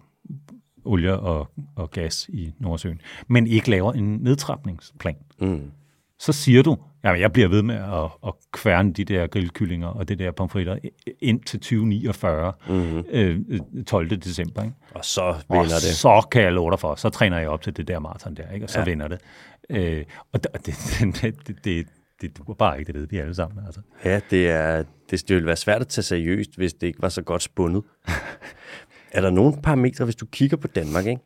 [0.86, 5.16] olie og, og gas i Nordsøen, men ikke laver en nedtrapningsplan.
[5.42, 5.72] Mm.
[6.20, 10.08] Så siger du, jamen jeg bliver ved med at, at kværne de der grillkyllinger og
[10.10, 10.78] det der pomfritter
[11.20, 13.04] ind til 2049, mm-hmm.
[13.12, 13.40] øh,
[13.88, 14.10] 12.
[14.10, 14.64] december.
[14.64, 14.76] Ikke?
[14.96, 15.82] Og så Og vinder det.
[15.82, 18.52] så kan jeg love dig for, så træner jeg op til det der maraton der,
[18.54, 18.66] ikke?
[18.66, 18.86] og så Ja.
[18.86, 19.22] vinder det.
[19.70, 21.88] Øh, og det, det, det, det, det,
[22.22, 23.66] det duer bare ikke, det ved vi alle sammen.
[23.66, 23.82] Altså.
[24.06, 27.10] Ja, det, er, det, det ville være svært at tage seriøst, hvis det ikke var
[27.10, 27.84] så godt spundet.
[29.12, 31.22] er der nogle parametre, hvis du kigger på Danmark, ikke?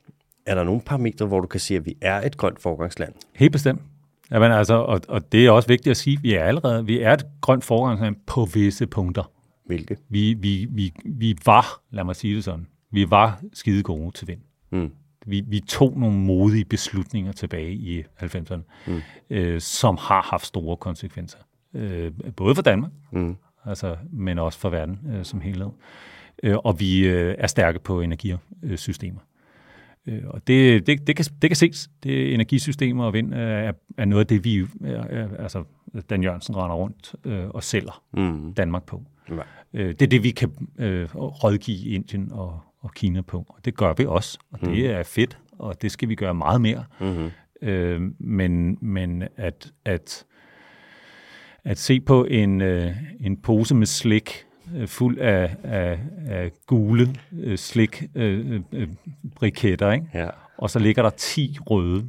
[0.45, 3.13] er der nogle parametre, hvor du kan sige, at vi er et grønt forgangsland?
[3.35, 3.81] Helt bestemt.
[4.31, 6.99] Jamen, altså, og, og det er også vigtigt at sige, at vi er allerede vi
[7.01, 9.31] er et grønt forgangsland på visse punkter.
[9.65, 9.97] Hvilke?
[10.09, 14.27] Vi, vi, vi, vi var, lad mig sige det sådan, vi var skide gode til
[14.27, 14.39] vind.
[14.71, 14.91] Mm.
[15.25, 19.01] Vi, vi tog nogle modige beslutninger tilbage i 90'erne, mm.
[19.29, 21.37] øh, som har haft store konsekvenser.
[21.73, 23.35] Øh, både for Danmark, Mm.
[23.65, 25.69] altså, men også for verden øh, som helhed.
[26.43, 29.19] Øh, og vi øh, er stærke på energisystemer.
[30.07, 31.89] Øh, og det, det, det, kan, det kan ses.
[32.03, 35.63] Det energisystemer og vind er, er noget af det, vi, er, er, altså
[36.09, 38.53] Dan Jørgensen render rundt øh, og sælger Mm.
[38.53, 39.01] Danmark på.
[39.29, 39.35] Ja.
[39.73, 43.45] Øh, det er det, vi kan øh, rådgive Indien og, og Kina på.
[43.49, 44.75] Og det gør vi også, og det Mm.
[44.99, 46.83] er fedt, og det skal vi gøre meget mere.
[46.99, 47.31] Mm-hmm.
[47.61, 50.25] Øh, men men at, at,
[51.63, 54.45] at se på en, øh, en pose med slik
[54.75, 58.87] øh, fuld af, af, af gule øh, slik øh, øh,
[59.35, 60.05] briketter, ikke?
[60.13, 60.29] Ja.
[60.57, 62.05] og så ligger der 10 røde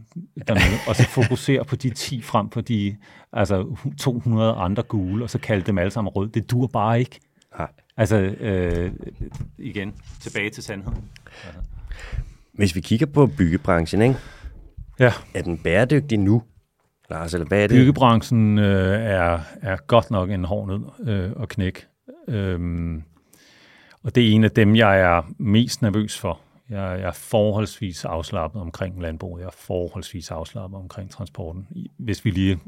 [0.48, 2.96] dernede, og så fokusere på de 10 frem for de
[3.32, 6.30] altså 200 andre gule, og så kalde dem alle sammen røde.
[6.34, 7.20] Det dur bare ikke.
[7.58, 7.68] Nej.
[7.96, 8.92] Altså, øh,
[9.58, 11.04] igen, tilbage til sandheden.
[12.52, 14.16] Hvis vi kigger på byggebranchen, ikke?
[14.98, 16.42] Ja, er den bæredygtig nu?
[17.10, 17.74] Lars, eller hvad er det?
[17.76, 21.86] byggebranchen øh, er, er godt nok en hård nød øh, at knække.
[22.28, 23.02] Øhm,
[24.02, 26.40] og det er en af dem, jeg er mest nervøs for.
[26.70, 29.40] Jeg, jeg er forholdsvis afslappet omkring landbruget.
[29.40, 31.66] Jeg er forholdsvis afslappet omkring transporten.
[31.98, 32.58] Hvis vi lige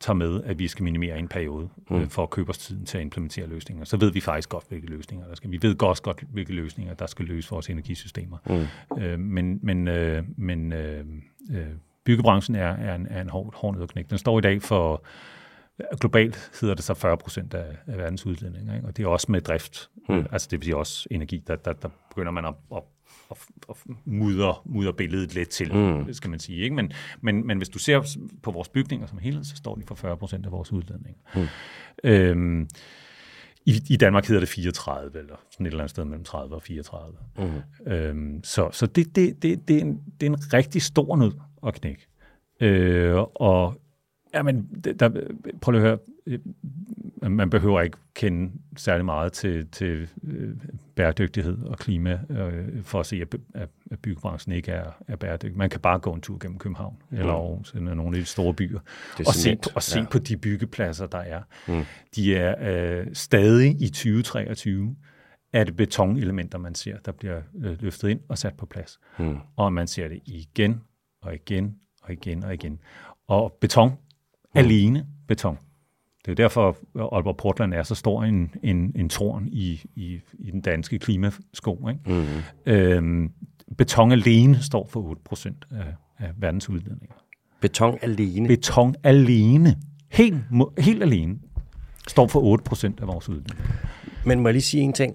[0.00, 1.96] tager med, at vi skal minimere en periode mm.
[1.96, 4.64] øh, for at købe os tiden til at implementere løsninger, så ved vi faktisk godt,
[4.68, 5.50] hvilke løsninger der skal.
[5.50, 8.38] Vi ved godt, godt hvilke løsninger, der skal løse vores energisystemer.
[8.46, 9.02] Mm.
[9.02, 11.04] Øh, men men, øh, men øh,
[11.50, 11.66] øh,
[12.04, 14.10] byggebranchen er, er en, er en hård, hård nød at knække.
[14.10, 15.04] Den står i dag for,
[16.00, 18.86] globalt hedder det så 40 procent af, af verdens udledninger, ikke?
[18.86, 20.14] og det er også med drift, Mm.
[20.14, 20.26] mm.
[20.32, 22.82] altså det vil sige også energi, der, der, der begynder man at, at,
[23.30, 23.36] at,
[23.70, 25.78] at mudre, mudre billedet lidt til, Mm.
[26.06, 26.12] mm.
[26.12, 26.58] skal man sige.
[26.62, 26.76] Ikke?
[26.76, 29.94] Men, men, men hvis du ser på vores bygninger som helhed, så står de for
[29.94, 31.16] 40 procent af vores udledning.
[31.34, 31.46] Mm.
[32.04, 32.68] Øhm,
[33.66, 36.62] I, I Danmark hedder det 34, eller sådan et eller andet sted mellem 30 og
[36.62, 37.16] 34.
[37.38, 37.92] Mm.
[37.92, 41.32] Øhm, så så det, det, det, det, er en, det er en rigtig stor nød
[41.66, 42.06] at knække.
[42.60, 43.80] Øh, og
[44.36, 45.08] Jamen, der,
[45.60, 46.38] prøv lige at høre.
[47.28, 50.56] Man behøver ikke kende særlig meget til, til øh,
[50.94, 55.58] bæredygtighed og klima øh, for at se, at, at byggebranchen ikke er, er bæredygtig.
[55.58, 57.16] Man kan bare gå en tur gennem København mm.
[57.18, 58.80] eller Aarhus eller nogle af de store byer
[59.26, 60.06] og se, og se ja.
[60.10, 61.42] på de byggepladser, der er.
[61.68, 61.84] Mm.
[62.16, 62.54] De er
[63.00, 64.96] øh, stadig i 2023
[65.52, 69.00] er det betonelementer, man ser, der bliver øh, løftet ind og sat på plads.
[69.18, 69.38] Mm.
[69.56, 70.80] Og man ser det igen
[71.22, 72.78] og igen og igen og igen.
[73.28, 73.92] Og beton.
[74.56, 75.58] Alene beton.
[76.24, 76.76] Det er derfor,
[77.14, 81.88] Aalborg Portland er så stor en, en, en tårn i, i, i den danske klimasko.
[81.88, 82.00] Ikke?
[82.06, 82.72] Mm.
[82.72, 83.32] Øhm,
[83.78, 87.14] beton alene står for 8% af, af verdens udledninger.
[87.60, 88.48] Beton alene?
[88.48, 89.76] Beton alene.
[90.12, 90.36] Helt,
[90.78, 91.38] helt alene
[92.08, 93.64] står for 8% af vores udledninger.
[94.24, 95.14] Men må jeg lige sige en ting?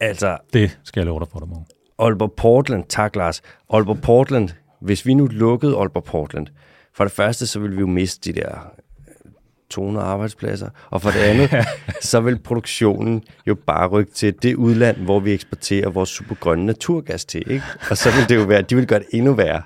[0.00, 0.38] Altså...
[0.52, 1.66] Det skal jeg love dig for dig, morgen.
[1.98, 3.42] Aalborg Portland, tak Lars.
[3.72, 4.48] Aalborg Portland,
[4.80, 6.46] hvis vi nu lukkede Aalborg Portland,
[6.94, 8.72] for det første, så vil vi jo miste de der
[9.70, 11.50] 200 øh, arbejdspladser, og for det andet,
[12.10, 17.24] så vil produktionen jo bare rykke til det udland, hvor vi eksporterer vores supergrønne naturgas
[17.24, 17.64] til, ikke?
[17.90, 19.62] Og så vil det jo være, de vil gøre det endnu værre.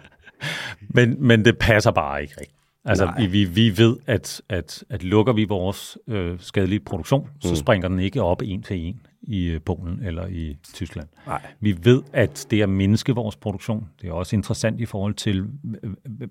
[0.80, 2.63] Men, men det passer bare ikke rigtigt.
[2.84, 7.48] Altså, vi, vi, vi ved, at, at, at lukker vi vores øh, skadelige produktion, så
[7.48, 7.56] mm.
[7.56, 11.08] springer den ikke op en til en i øh, Polen eller i Tyskland.
[11.26, 11.42] Nej.
[11.60, 15.46] Vi ved, at det at mindske vores produktion, det er også interessant i forhold til,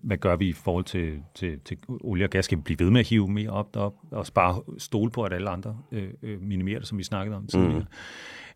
[0.03, 2.45] hvad gør vi i forhold til, til, til olie og gas?
[2.45, 5.33] Skal vi blive ved med at hive mere op derop, og bare stole på, at
[5.33, 7.79] alle andre øh, øh minimerer det, som vi snakkede om tidligere?
[7.79, 7.85] Mm.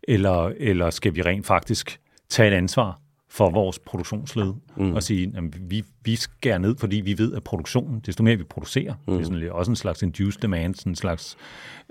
[0.04, 3.00] Eller, eller skal vi rent faktisk tage et ansvar
[3.38, 4.94] for vores produktionsled mm.
[4.94, 8.44] og sige, at vi, vi skærer ned, fordi vi ved, at produktionen, desto mere vi
[8.44, 9.14] producerer, mm.
[9.14, 11.38] det er sådan, også en slags induced demand, sådan en slags,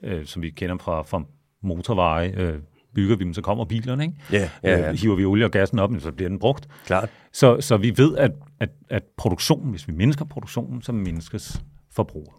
[0.03, 1.23] øh, som vi kender fra, fra
[1.63, 2.59] motorveje, øh,
[2.95, 4.15] bygger vi dem, så kommer bilerne, ikke?
[4.33, 4.91] Ja, ja, ja.
[4.91, 6.69] Øh, hiver vi olie og gassen op, så bliver den brugt.
[6.87, 7.11] Klart.
[7.33, 8.31] Så, så vi ved, at,
[8.61, 12.31] at, at produktionen, hvis vi mindsker produktionen, så mindskes forbruget.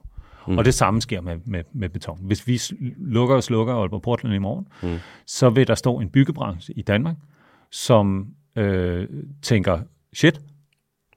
[0.48, 0.58] Mm.
[0.58, 2.20] Og det samme sker med, med, med beton.
[2.22, 2.62] Hvis vi
[2.98, 5.00] lukker og slukker Aalborg Portland i morgen, mm.
[5.26, 7.16] så vil der stå en byggebranche i Danmark,
[7.72, 8.28] som
[8.58, 9.08] øh,
[9.42, 9.80] tænker,
[10.14, 10.42] shit,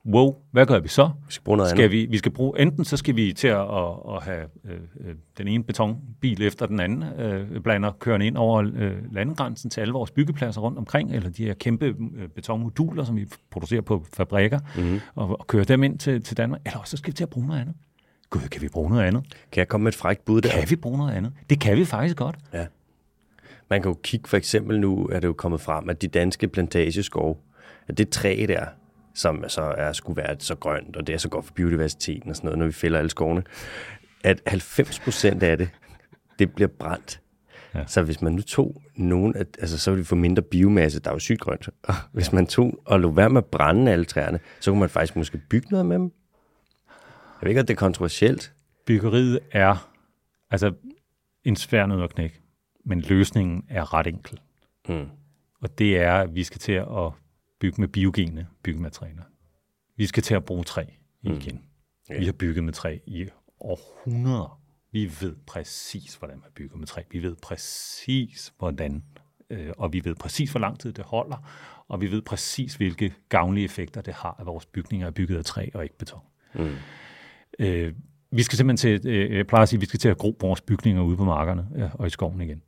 [0.06, 1.10] wow, hvad gør vi så?
[1.26, 1.92] Vi skal bruge noget skal andet.
[1.92, 5.14] Vi, vi skal bruge, enten så skal vi til at, at, at have øh, øh,
[5.38, 9.92] den ene betonbil efter den anden, øh, blander kørende ind over øh, landegrænsen til alle
[9.92, 14.58] vores byggepladser rundt omkring, eller de her kæmpe øh, betonmoduler, som vi producerer på fabrikker,
[14.76, 15.00] mm-hmm.
[15.14, 17.46] og, og kører dem ind til, til Danmark, eller så skal vi til at bruge
[17.46, 17.74] noget andet.
[18.30, 19.24] Gud, kan vi bruge noget andet?
[19.52, 20.50] Kan jeg komme med et frækt bud der?
[20.50, 21.32] Kan vi bruge noget andet?
[21.50, 22.36] Det kan vi faktisk godt.
[22.52, 22.66] Ja.
[23.70, 26.48] Man kan jo kigge, for eksempel nu er det jo kommet frem, at de danske
[26.48, 27.36] plantageskove,
[27.88, 28.66] at det træ der,
[29.14, 32.36] som så er, skulle være så grønt, og det er så godt for biodiversiteten og
[32.36, 33.42] sådan noget, når vi fælder alle skovene,
[34.24, 35.68] at 90 procent af det,
[36.38, 37.20] det bliver brændt.
[37.74, 37.84] Ja.
[37.86, 41.14] Så hvis man nu tog nogen, altså så ville vi få mindre biomasse, der er
[41.14, 41.68] jo sygt grønt.
[41.82, 42.34] Og hvis ja.
[42.34, 45.38] man tog og lå være med at brænde alle træerne, så kunne man faktisk måske
[45.38, 46.12] bygge noget med dem.
[47.40, 48.52] Jeg ved ikke, at det er kontroversielt.
[48.86, 49.90] Byggeriet er
[50.50, 50.72] altså
[51.44, 52.39] en svær nød at knække,
[52.90, 54.40] men løsningen er ret enkel.
[54.88, 55.08] Mm.
[55.60, 57.12] Og det er, at vi skal til at
[57.60, 59.22] bygge med biogene byggematerialer.
[59.96, 60.84] Vi skal til at bruge træ
[61.22, 61.54] igen.
[61.54, 61.60] Mm.
[62.10, 62.18] Ja.
[62.18, 63.28] Vi har bygget med træ i
[63.60, 64.60] århundreder.
[64.92, 67.02] Vi ved præcis, hvordan man bygger med træ.
[67.10, 69.04] Vi ved præcis, hvordan,
[69.50, 71.50] øh, og vi ved præcis, hvor lang tid det holder,
[71.88, 75.44] og vi ved præcis, hvilke gavnlige effekter det har, at vores bygninger er bygget af
[75.44, 76.22] træ og ikke beton.
[76.54, 76.74] Mm.
[77.58, 77.94] Øh,
[78.30, 80.60] vi skal simpelthen til, øh, jeg plejer at sige, vi skal til at gro vores
[80.60, 82.62] bygninger ude på markerne ja, og i skoven igen.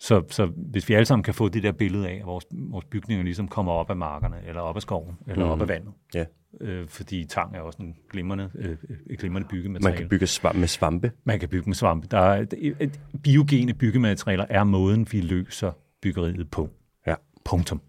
[0.00, 2.84] Så, så hvis vi alle sammen kan få det der billede af, at vores, vores
[2.84, 5.50] bygninger ligesom kommer op af markerne, eller op af skoven, eller mm.
[5.50, 5.92] op af vandet.
[6.14, 6.24] Ja.
[6.60, 8.76] Øh, fordi tang er også en glimrende, øh,
[9.10, 9.92] et glimrende byggemateriale.
[9.92, 11.12] Man kan bygge svamp med svampe.
[11.24, 12.06] Man kan bygge med svampe.
[12.10, 15.72] Der er, et, biogene byggematerialer er måden, vi løser
[16.02, 16.70] byggeriet på.
[17.06, 17.14] Ja.
[17.44, 17.80] Punktum.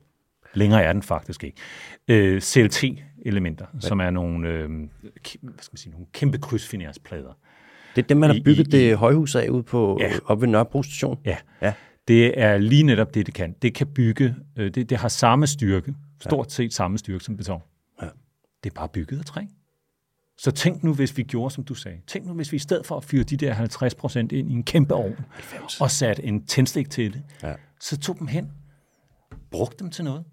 [0.53, 1.57] Længere er den faktisk ikke.
[2.07, 3.79] Øh, CLT-elementer, ja.
[3.79, 7.37] som er nogle, øh, hvad skal man sige, nogle kæmpe krydsfinersplader.
[7.95, 10.11] Det er dem, man har bygget I, i, det højhus af ude på, ja.
[10.25, 11.19] op ved Nørrebro station?
[11.25, 11.37] Ja.
[11.61, 11.73] ja.
[12.07, 13.55] Det er lige netop det, det kan.
[13.61, 17.61] Det kan bygge, øh, det, det har samme styrke, stort set samme styrke som beton.
[18.01, 18.07] Ja.
[18.63, 19.41] Det er bare bygget af træ.
[20.37, 21.97] Så tænk nu, hvis vi gjorde, som du sagde.
[22.07, 24.53] Tænk nu, hvis vi i stedet for at fyre de der 50 procent ind i
[24.53, 25.81] en kæmpe ovn, 90.
[25.81, 27.53] og satte en tændstik til det, ja.
[27.79, 28.51] så tog dem hen,
[29.51, 30.23] brugte dem til noget,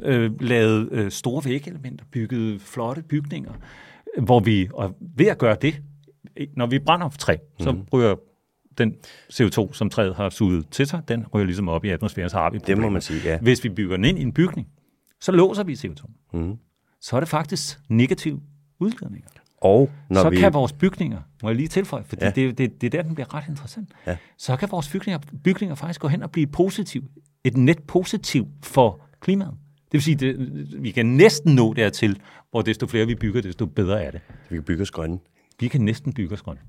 [0.00, 3.52] øh, lavede øh, store vægelementer, byggede flotte bygninger,
[4.22, 5.82] hvor vi, og ved at gøre det,
[6.56, 7.64] når vi brænder for træ, mm.
[7.64, 7.86] så mhm.
[7.92, 8.14] ryger
[8.78, 8.94] den
[9.32, 12.50] CO2, som træet har suget til sig, den ryger ligesom op i atmosfæren, så har
[12.50, 13.38] vi Det må man sige, ja.
[13.38, 14.68] Hvis vi bygger den ind i en bygning,
[15.20, 16.10] så låser vi CO2.
[16.32, 16.56] Mm.
[17.00, 18.40] Så er det faktisk negativ
[18.80, 19.28] udledninger.
[19.60, 20.36] Og når så vi...
[20.36, 22.30] kan vores bygninger, må jeg lige tilføje, fordi Ja.
[22.30, 24.16] det, det, det er der, den bliver ret interessant, Ja.
[24.38, 27.04] så kan vores bygninger, bygninger faktisk gå hen og blive positiv,
[27.44, 29.50] et net positiv for klimaet.
[29.84, 32.20] Det vil sige, det, vi kan næsten nå dertil,
[32.50, 34.20] hvor desto flere vi bygger, desto bedre er det.
[34.50, 35.18] Vi kan bygge os grønne.
[35.60, 36.60] Vi kan næsten bygge os grønt.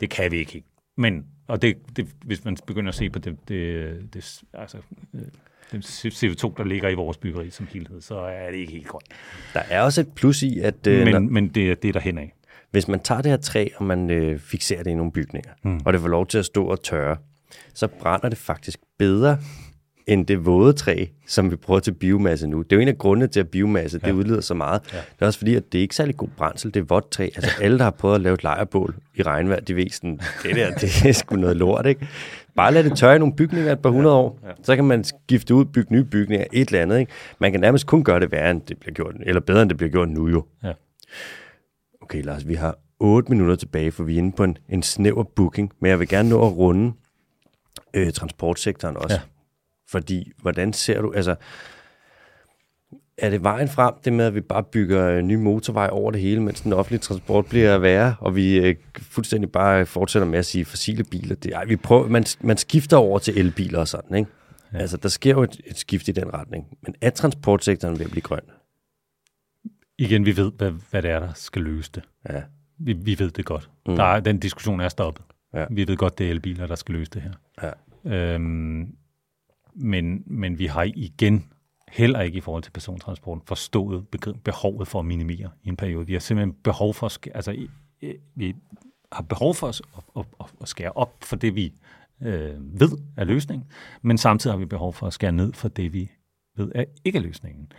[0.00, 0.64] Det kan vi ikke helt.
[0.96, 4.78] Men, og det, det, hvis man begynder at se på det, det, det, altså,
[5.14, 5.20] øh,
[5.72, 9.04] den CO2, der ligger i vores byggeri som helhed, så er det ikke helt grønt.
[9.54, 11.92] Der er også et plus i, at øh, når, Men, men det, er- det er
[11.92, 12.32] der hen af.
[12.70, 15.80] hvis man tager det her træ, og man øh, fixerer det i nogle bygninger, mm.
[15.84, 17.16] og det får lov til at stå og tørre,
[17.74, 19.38] så brænder det faktisk bedre
[20.06, 22.62] end det våde træ, som vi bruger til biomasse nu.
[22.62, 24.08] Det er jo en af grundene til, at biomasse ja.
[24.08, 24.80] det udleder så meget.
[24.92, 24.98] Ja.
[24.98, 27.24] Det er også fordi, at det er ikke særlig god brændsel, det er vådt træ.
[27.24, 30.56] Altså alle, der har prøvet at lave et lejrbål i regnvejr, de ved sådan, det
[30.56, 32.08] der, det er sgu noget lort, ikke?
[32.56, 34.50] Bare lad det tørre i nogle bygninger et par hundrede år, ja.
[34.62, 37.12] så kan man skifte ud, bygge nye bygninger, et eller andet, ikke?
[37.38, 39.76] Man kan nærmest kun gøre det værre, end det bliver gjort, eller bedre, end det
[39.76, 40.44] bliver gjort nu jo.
[40.64, 40.72] Ja.
[42.02, 45.22] Okay, Lars, vi har 8 minutter tilbage, for vi er inde på en, en snæver
[45.22, 46.92] booking, men jeg vil gerne nå at runde
[47.94, 49.14] øh, transportsektoren også.
[49.14, 49.20] Ja.
[49.88, 51.34] Fordi, hvordan ser du, altså,
[53.18, 56.20] er det vejen frem, det med, at vi bare bygger øh, ny motorvej over det
[56.20, 60.46] hele, mens den offentlige transport bliver værre, og vi øh, fuldstændig bare fortsætter med at
[60.46, 61.34] sige fossile biler.
[61.34, 64.30] Det, ej, vi prøver, man, man skifter over til elbiler og sådan, ikke?
[64.72, 64.78] Ja.
[64.78, 66.66] Altså, der sker jo et, et skift i den retning.
[66.82, 68.40] Men er transportsektoren ved at blive grøn?
[69.98, 72.02] Igen, vi ved, hvad, hvad det er, der skal løse det.
[72.30, 72.42] Ja.
[72.78, 73.70] Vi, vi ved det godt.
[73.86, 73.96] Mm.
[73.96, 75.24] Der er, den diskussion er stoppet.
[75.54, 75.64] Ja.
[75.70, 77.32] Vi ved godt, det er elbiler, der skal løse det her.
[77.62, 78.34] Ja.
[78.34, 78.94] Øhm,
[79.74, 81.44] men, men vi har igen,
[81.88, 84.06] heller ikke i forhold til persontransporten, forstået
[84.44, 86.06] behovet for at minimere i en periode.
[86.06, 87.66] Vi har simpelthen behov for altså,
[88.34, 88.54] vi
[89.12, 89.80] har behov for at,
[90.16, 91.72] at, at, at skære op for det, vi
[92.22, 93.68] øh, ved er løsningen,
[94.02, 96.10] men samtidig har vi behov for at skære ned for det, vi
[96.56, 97.72] ved er ikke er løsningen.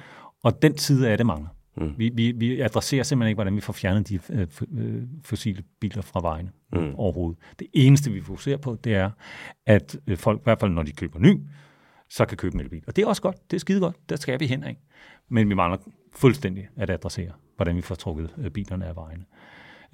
[0.43, 1.49] Og den side af det mangler.
[1.77, 1.93] Mm.
[1.97, 6.01] Vi, vi, vi adresserer simpelthen ikke, hvordan vi får fjernet de øh, øh, fossile biler
[6.01, 6.95] fra vejene mm.
[6.95, 7.39] overhovedet.
[7.59, 9.11] Det eneste, vi fokuserer på, det er,
[9.65, 11.41] at øh, folk, i hvert fald når de køber ny,
[12.15, 12.83] så kan købe en elbil.
[12.87, 13.51] Og det er også godt.
[13.51, 13.95] Det er skide godt.
[14.09, 14.77] Der skal vi hen af.
[15.29, 15.77] Men vi mangler
[16.15, 19.23] fuldstændig at adressere, hvordan vi får trukket øh, bilerne af vejene.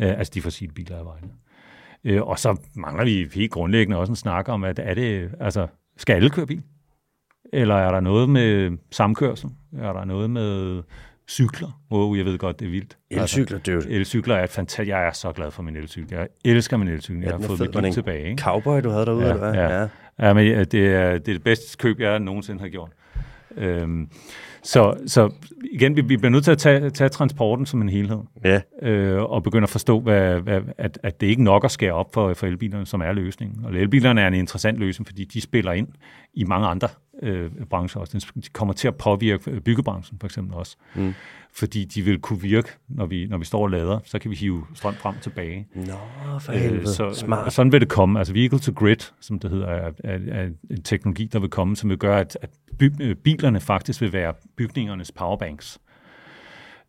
[0.01, 1.29] Øh, altså de fossile biler af vejene.
[2.03, 5.67] Øh, og så mangler vi helt grundlæggende også en snak om, at er det, altså,
[5.97, 6.63] skal alle køre bil?
[7.53, 9.49] Eller er der noget med samkørsel?
[9.77, 10.83] Er der noget med
[11.29, 11.81] cykler?
[11.91, 12.97] Wow, jeg ved godt, det er vildt.
[13.09, 14.89] Elcykler, det er jo Altså, elcykler er et fantastisk...
[14.89, 16.13] Jeg er så glad for min elcykel.
[16.13, 17.21] Jeg elsker min elcykel.
[17.23, 18.29] Jeg den har fået mit det liv tilbage.
[18.29, 18.41] Ikke?
[18.43, 19.61] cowboy, du havde derude, Ja, eller hvad?
[19.61, 19.81] ja.
[19.81, 19.87] Ja,
[20.19, 22.91] men ja, det er, det er det bedste køb, jeg nogensinde har gjort.
[23.57, 24.09] Øhm,
[24.63, 25.29] så, så
[25.71, 28.61] igen, vi, vi bliver nødt til at tage, tage transporten som en helhed, ja.
[28.81, 32.13] øh, og begynde at forstå, hvad, hvad, at, at det ikke nok at skære op
[32.13, 33.65] for, for elbilerne, som er løsningen.
[33.65, 35.87] Og elbilerne er en interessant løsning, fordi de spiller ind
[36.33, 36.87] i mange andre
[37.21, 38.31] øh, brancher også.
[38.35, 40.77] De kommer til at påvirke byggebranchen for eksempel også.
[40.95, 41.13] Mm.
[41.59, 44.35] Fordi de vil kunne virke, når vi, når vi står og lader, så kan vi
[44.35, 45.67] hive strøm frem tilbage.
[45.75, 45.83] Nå,
[46.39, 46.81] for helvede.
[46.81, 47.45] Øh, så, Smart.
[47.45, 48.19] Og sådan vil det komme.
[48.19, 51.75] Altså vehicle to grid, som det hedder, er, er, er en teknologi, der vil komme,
[51.75, 52.49] som vil gøre, at, at
[52.79, 55.79] by, øh, bilerne faktisk vil være bygningernes powerbanks.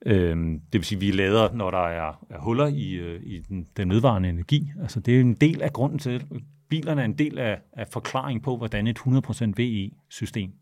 [0.06, 3.38] Øhm, det vil sige, at vi lader, når der er, er huller i, øh, i
[3.38, 4.72] den, den nedvarende energi.
[4.82, 6.24] Altså det er en del af grunden til,
[6.68, 10.52] bilerne er en del af, af forklaring på, hvordan et 100% VE-system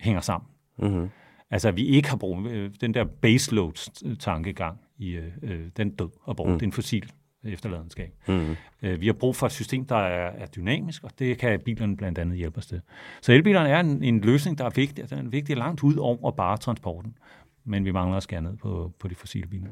[0.00, 0.48] hænger sammen.
[0.78, 1.08] Mm-hmm.
[1.50, 6.08] Altså, at vi ikke har brugt øh, den der baseload-tankegang, i, øh, øh, den død
[6.22, 6.50] og brugt.
[6.50, 6.54] Mm.
[6.54, 7.12] Det er en fossil
[7.44, 8.12] efterladenskab.
[8.28, 8.56] Mm-hmm.
[8.82, 11.96] Øh, vi har brug for et system, der er, er dynamisk, og det kan bilerne
[11.96, 12.80] blandt andet hjælpe os til.
[13.22, 15.10] Så elbilerne er en, en løsning, der er vigtig.
[15.10, 17.14] Den er vigtig langt ud over bare transporten.
[17.64, 19.70] Men vi mangler at skære ned på, på de fossile biler.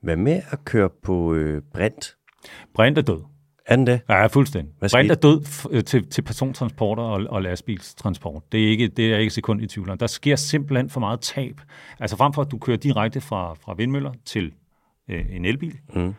[0.00, 2.16] Hvad med at køre på øh, brint?
[2.74, 3.20] Brint er død.
[3.68, 4.00] Er den det?
[4.08, 4.74] Ja, fuldstændig.
[4.78, 8.42] Hvad Brint er død øh, til, til persontransporter og, og lastbilstransport.
[8.52, 9.98] Det er, ikke, det er ikke sekund i tvivl om.
[9.98, 11.60] Der sker simpelthen for meget tab.
[12.00, 14.52] Altså frem for, at du kører direkte fra, fra vindmøller til
[15.08, 15.74] øh, en elbil.
[15.94, 16.14] Mm.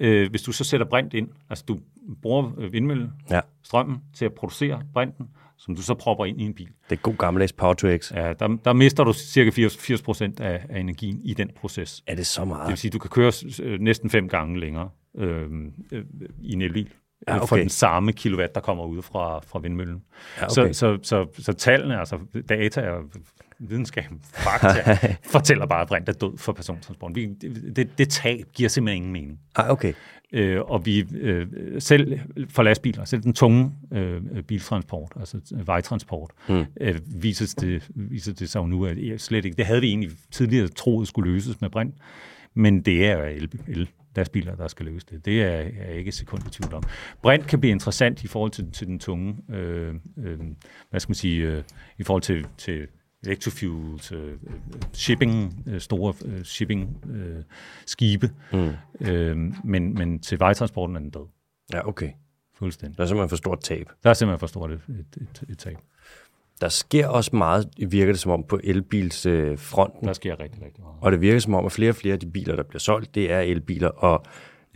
[0.00, 1.78] Øh, hvis du så sætter brint ind, altså du
[2.22, 5.26] bruger øh, vindmøllen, Ja, strømmen til at producere brinten,
[5.58, 6.68] som du så propper ind i en bil.
[6.90, 8.12] det er god gammeldags Power to X.
[8.12, 12.02] Ja, der, der mister du cirka 80, 80 procent af, af energien i den proces.
[12.06, 12.68] Er det så Det meget?
[12.68, 13.32] vil sige, du kan køre
[13.62, 14.88] øh, næsten fem gange længere
[15.18, 15.50] øh,
[15.92, 16.04] øh,
[16.42, 16.84] i en elbil.
[16.84, 16.98] Ja,
[17.28, 17.46] Ja, okay.
[17.46, 20.02] For den samme kilowatt, der kommer ud fra, fra vindmøllen.
[20.40, 20.72] Ja, så, okay.
[20.72, 23.02] så, så, så tallene, altså data og
[23.58, 24.98] videnskab, fakta,
[25.36, 27.14] fortæller bare, at brint er død for persontransport.
[27.14, 29.40] Vi, det, det, det tab giver simpelthen ingen mening.
[29.56, 29.92] Ah, okay.
[30.32, 31.46] Øh, og vi øh,
[31.78, 36.64] selv for lastbiler, selv den tunge øh, biltransport, altså øh, vejtransport, mm.
[36.80, 40.10] øh, viser, det, viser det sig jo nu, at slet ikke, det havde vi egentlig
[40.30, 41.94] tidligere troet skulle løses med brint,
[42.54, 45.24] men det er jo el, el lastbiler, der skal løse det.
[45.24, 46.82] Det er jeg ikke sekund i tvivl om.
[47.22, 50.38] Brint kan blive interessant i forhold til, til den tunge, øh, øh,
[50.90, 51.62] hvad skal man sige, øh,
[51.98, 52.86] i forhold til, til
[53.24, 54.32] electrofuels, øh,
[54.92, 57.42] shipping, øh, store øh, shipping øh,
[57.86, 58.72] skibe, mm.
[59.00, 61.26] øh, men, men til vejtransporten er den død.
[61.72, 62.10] Ja, okay.
[62.54, 62.98] Fuldstændig.
[62.98, 63.90] Der er simpelthen for stort tab.
[64.04, 65.76] Der er simpelthen for stort et, et, et, et tab.
[66.64, 70.08] Der sker også meget, virker det som om, på elbilsfronten.
[70.08, 70.96] Der sker rigtig, rigtig meget.
[71.00, 73.14] Og det virker som om, at flere og flere af de biler, der bliver solgt,
[73.14, 74.24] det er elbiler, og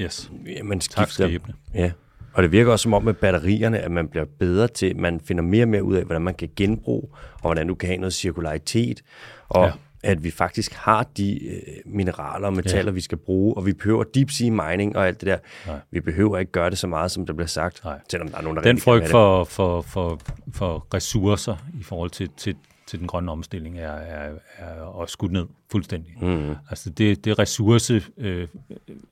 [0.01, 0.31] Yes.
[0.65, 1.29] man Tak skifter...
[1.29, 1.55] skæbne.
[1.75, 1.93] Ja,
[2.33, 5.43] og det virker også som om med batterierne, at man bliver bedre til, man finder
[5.43, 8.13] mere og mere ud af, hvordan man kan genbruge, og hvordan du kan have noget
[8.13, 9.03] cirkularitet,
[9.49, 9.73] og ja.
[10.03, 12.95] At vi faktisk har de øh, mineraler og metaller, ja.
[12.95, 15.39] vi skal bruge, og vi behøver deep sea mining og alt det der.
[15.67, 15.81] Nej.
[15.91, 18.01] Vi behøver ikke gøre det så meget, som der bliver sagt, Nej.
[18.11, 20.21] selvom der er nogen, der Den frygt for, for, for,
[20.53, 25.33] for ressourcer i forhold til, til, til den grønne omstilling er, er, er også skudt
[25.33, 26.15] ned fuldstændig.
[26.21, 26.55] Mm.
[26.71, 28.49] Altså det, det ressourceindgreb, øh,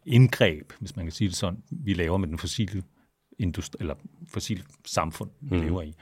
[0.07, 2.82] indgreb, hvis man kan sige det sådan, vi laver med den fossile
[3.39, 3.95] industri, eller
[4.32, 5.62] fossile samfund, vi mm.
[5.62, 5.95] lever i,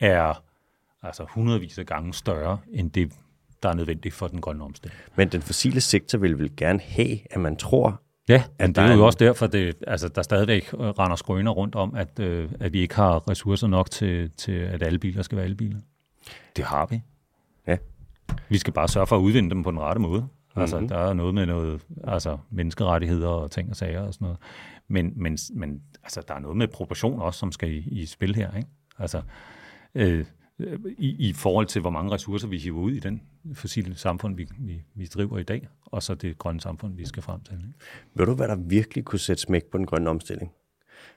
[0.00, 0.42] er
[1.02, 3.12] altså hundredvis af gange større end det,
[3.62, 5.00] der er nødvendigt for den grønne omstilling.
[5.16, 8.94] Men den fossile sektor vil vel gerne have, at man tror, Ja, men det er
[8.94, 12.80] jo også derfor, det, altså, der stadigvæk render skrøner rundt om, at, øh, at vi
[12.80, 15.78] ikke har ressourcer nok til, til, at alle biler skal være elbiler.
[16.56, 17.02] Det har vi.
[17.66, 17.76] Ja.
[18.48, 20.26] Vi skal bare sørge for at udvinde dem på den rette måde.
[20.56, 20.88] Altså, mm-hmm.
[20.88, 24.38] der er noget med noget, altså, menneskerettigheder og ting og sager og sådan noget.
[24.88, 28.34] Men, men, men altså, der er noget med proportion også, som skal i, i spil
[28.34, 28.56] her.
[28.56, 28.68] Ikke?
[28.98, 29.22] Altså,
[29.94, 30.24] øh,
[30.98, 33.22] i, i forhold til, hvor mange ressourcer vi hiver ud i den
[33.54, 37.22] fossile samfund, vi, vi, vi driver i dag, og så det grønne samfund, vi skal
[37.22, 37.54] frem til.
[37.54, 37.64] Ikke?
[38.14, 40.50] ved du, hvad der virkelig kunne sætte smæk på den grønne omstilling?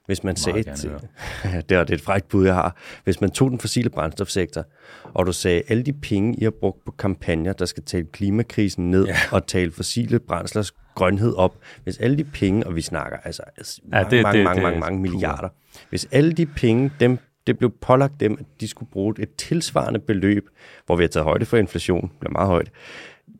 [0.05, 0.63] Hvis man sagde,
[1.69, 2.77] det er det er et frækt bud, jeg har.
[3.03, 4.65] Hvis man tog den fossile brændstofsektor,
[5.13, 8.91] og du sagde, alle de penge, I har brugt på kampagner, der skal tale klimakrisen
[8.91, 9.15] ned ja.
[9.31, 13.81] og tale fossile brændslers grønhed op, hvis alle de penge, og vi snakker altså, altså
[13.83, 15.49] Ja, mange, det- mange, det- mange, det- mange, mange milliarder,
[15.89, 17.17] hvis alle de penge, dem,
[17.47, 20.49] det blev pålagt dem, at de skulle bruge et tilsvarende beløb,
[20.85, 22.71] hvor vi har taget højde for inflation, det er meget højt,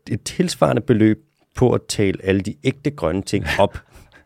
[0.10, 1.26] et tilsvarende beløb
[1.56, 3.78] på at tale alle de ægte grønne ting op,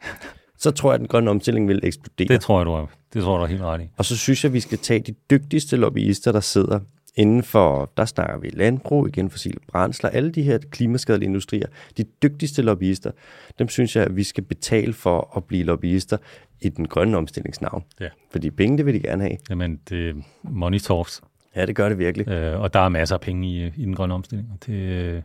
[0.64, 2.28] så tror jeg, at den grønne omstilling vil eksplodere.
[2.28, 3.90] Det tror jeg, du er, det tror jeg, du er helt ret i.
[3.98, 6.80] Og så synes jeg, vi skal tage de dygtigste lobbyister, der sidder
[7.18, 12.04] inden for, der snakker vi landbrug, igen fossile brændsler, alle de her klimaskadelige industrier, de
[12.04, 13.12] dygtigste lobbyister,
[13.60, 16.18] dem synes jeg, at vi skal betale for at blive lobbyister
[16.62, 17.84] i den grønne omstillingsnavn.
[18.00, 18.10] Ja.
[18.32, 19.38] Fordi penge, det vil de gerne have.
[19.50, 21.22] Jamen, det money talks,
[21.56, 22.28] Ja, det gør det virkelig.
[22.28, 24.50] øh, og der er masser af penge i, i den grønne omstilling.
[24.66, 25.24] Det,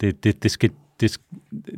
[0.00, 0.70] det, det, det, skal,
[1.00, 1.20] det,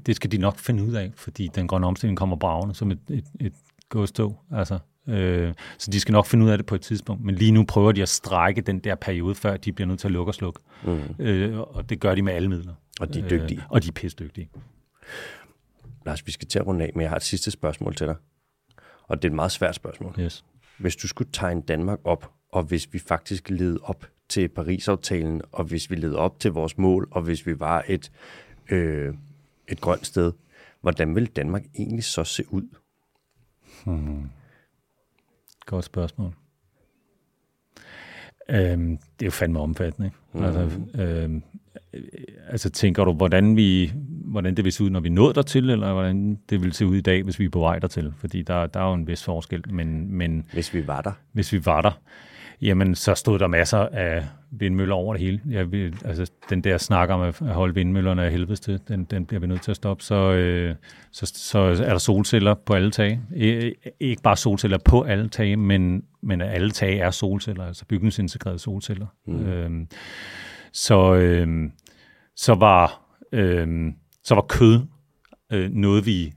[0.07, 2.99] det skal de nok finde ud af, fordi den grønne omstilling kommer bravende som et,
[3.11, 3.53] et, et
[3.89, 4.41] godstog.
[4.53, 4.79] Altså,
[5.09, 7.25] øh, så de skal nok finde ud af det på et tidspunkt.
[7.25, 10.09] Men lige nu prøver de at strække den der periode, før de bliver nødt til
[10.09, 10.61] at lukke og slukke.
[10.85, 11.01] Mm.
[11.19, 12.75] Øh, og det gør de med alle midler.
[13.01, 13.59] Og de er dygtige.
[13.59, 14.51] Øh, og de er pisse dygtige.
[16.07, 18.17] Lars, vi skal til at runde af, men jeg har et sidste spørgsmål til dig.
[19.03, 20.15] Og det er et meget svært spørgsmål.
[20.21, 20.45] Yes.
[20.79, 25.65] Hvis du skulle tegne Danmark op, og hvis vi faktisk levede op til Paris-aftalen, og
[25.65, 28.13] hvis vi levede op til vores mål, og hvis vi var et,
[28.71, 29.15] øh,
[29.69, 30.33] et grønt sted,
[30.81, 32.69] hvordan ville Danmark egentlig så se ud?
[35.67, 36.33] Godt spørgsmål.
[38.49, 40.07] Øhm, det er jo fandme omfattende.
[40.07, 40.17] Ikke?
[40.33, 40.45] Mm.
[40.45, 41.43] Altså, øhm,
[41.93, 42.01] øh,
[42.49, 43.93] altså tænker du, hvordan, vi,
[44.25, 46.97] hvordan det vil se ud, når vi nåede dertil, eller hvordan det vil se ud
[46.97, 48.13] i dag, hvis vi er på vej dertil?
[48.17, 51.13] Fordi der, der er jo en vis forskel, men, men Hvis vi var der.
[51.33, 52.01] hvis vi var der,
[52.63, 55.41] jamen så stod der masser af vindmøller over det hele.
[55.51, 59.27] Jeg vil, altså, den der snak om at holde vindmøllerne af helvedes til, den, den
[59.27, 60.05] bliver vi nødt til at stoppe.
[60.05, 60.75] Så, øh,
[61.13, 63.21] så, så er der solceller på alle tage.
[63.37, 68.59] I, ikke bare solceller på alle tage, men, men alle tage er solceller, altså bygningsintegrerede
[68.59, 69.07] solceller.
[69.27, 69.47] Mm.
[69.47, 69.89] Øhm,
[70.73, 71.71] så, øh,
[72.37, 73.01] så, var,
[73.33, 73.93] øh,
[74.25, 74.81] så var kød
[75.53, 76.33] øh, noget, vi...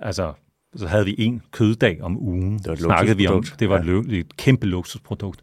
[0.00, 0.32] Altså,
[0.76, 2.58] så havde vi en køddag om ugen.
[2.58, 3.44] Det var et snakkede vi om.
[3.58, 4.16] Det var Ja.
[4.18, 5.40] et, kæmpe luksusprodukt.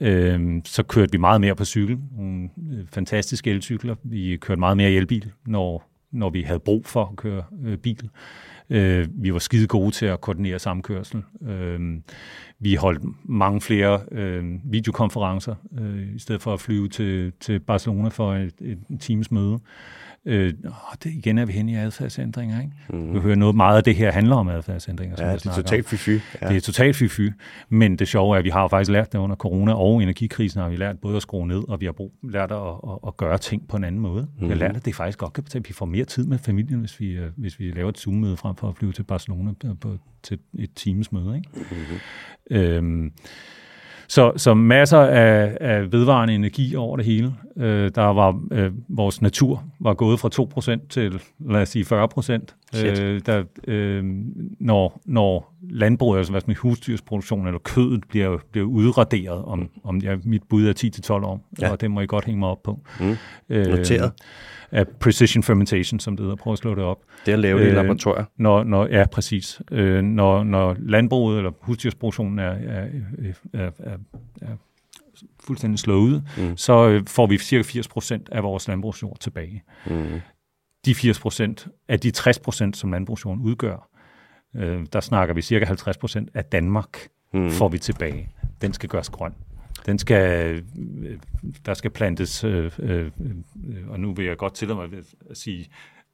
[0.00, 1.98] Øhm, så kørte vi meget mere på cykel.
[2.16, 3.94] Nogle øh, fantastiske elcykler.
[4.02, 7.78] Vi kørte meget mere i elbil, når, når vi havde brug for at køre øh,
[7.78, 8.10] bil.
[8.70, 11.22] Øh, vi var skide gode til at koordinere samkørsel.
[11.48, 11.80] Øh,
[12.58, 18.08] vi holdt mange flere øh, videokonferencer, øh, i stedet for at flyve til, til Barcelona
[18.08, 19.58] for et, et, et times møde.
[20.26, 22.60] Øh, og det, igen er vi hen i adfærdsændringer.
[22.60, 22.72] Ikke?
[22.88, 23.14] Mm.
[23.14, 25.16] Vi hører noget meget af det her handler om adfærdsændringer.
[25.16, 26.10] som Ja, det er totalt fy-fy.
[26.42, 26.48] Ja.
[26.48, 27.32] Det er totalt fy-fy.
[27.68, 30.68] Men det sjove er, at vi har faktisk lært det under corona og energikrisen, har
[30.68, 33.38] vi lært både at skrue ned, og vi har brug, lært at, at, at gøre
[33.38, 34.22] ting på en anden måde.
[34.22, 34.44] Mm.
[34.44, 35.64] Vi har lært, at det faktisk godt kan betale.
[35.68, 38.56] Vi får mere tid med familien, hvis vi, øh, hvis vi laver et Zoom-møde frem
[38.56, 41.36] for at flyve til Barcelona øh, på, til et times møde.
[41.36, 41.48] Ikke?
[41.54, 42.56] Mm-hmm.
[42.56, 43.12] Øhm,
[44.08, 47.34] så, så masser af, af vedvarende energi over det hele.
[47.56, 50.30] Øh, der var øh, vores natur var gået fra
[50.82, 52.38] 2% til, lad os sige, 40%
[52.76, 54.04] Øh, der, øh,
[54.60, 60.16] når, når landbruget, altså hvad med husdyrsproduktion eller kødet, bliver, bliver udraderet om, om ja,
[60.24, 61.70] mit bud er 10-12 år, ja.
[61.70, 62.80] og det må I godt hænge mig op på.
[63.00, 63.16] Mm.
[63.48, 64.12] Øh, Noteret.
[64.74, 66.36] Af precision fermentation, som det hedder.
[66.36, 66.98] Prøv at slå det op.
[67.26, 68.24] Det er lavet øh, i laboratorier.
[68.36, 69.60] Når, når, ja, præcis.
[69.70, 72.88] Øh, når, når landbruget eller husdyrsproduktionen er, er,
[73.52, 73.96] er, er,
[74.42, 74.56] er
[75.40, 76.56] fuldstændig slået, mm.
[76.56, 79.62] så øh, får vi cirka 80 procent af vores landbrugsjord tilbage.
[79.86, 80.20] Mm.
[80.84, 83.88] De 80 procent af de 60 procent, som landbrugsjorden udgør,
[84.56, 87.50] øh, der snakker vi cirka 50 procent af Danmark, mm.
[87.50, 88.28] får vi tilbage.
[88.62, 89.34] Den skal gøres grøn.
[89.86, 90.54] Den skal,
[91.02, 91.18] øh,
[91.66, 94.88] der skal plantes, øh, øh, øh, og nu vil jeg godt tillade mig
[95.30, 95.68] at sige,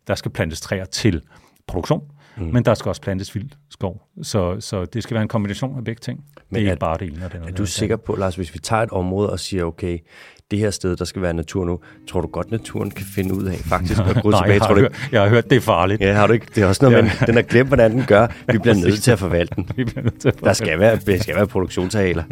[0.07, 1.23] der skal plantes træer til
[1.71, 2.03] produktion,
[2.37, 2.45] mm.
[2.45, 4.03] men der skal også plantes vild skov.
[4.23, 6.25] Så, så det skal være en kombination af begge ting.
[6.51, 7.49] Men det er, er ikke bare det ene.
[7.49, 9.99] Er du sikker på, Lars, hvis vi tager et område og siger, okay,
[10.51, 11.79] det her sted, der skal være natur nu.
[12.09, 14.53] Tror du godt, naturen kan finde ud af faktisk at gå tilbage?
[14.53, 16.01] Jeg har, tror du hørt, jeg har hørt, det er farligt.
[16.01, 16.47] Ja, har du ikke?
[16.55, 18.27] Det er også noget, men den har glemt, hvordan den gør.
[18.53, 19.69] Vi bliver nødt til at forvalte den.
[19.77, 22.23] Vi bliver nødt til at der skal være, der skal være produktionsaler.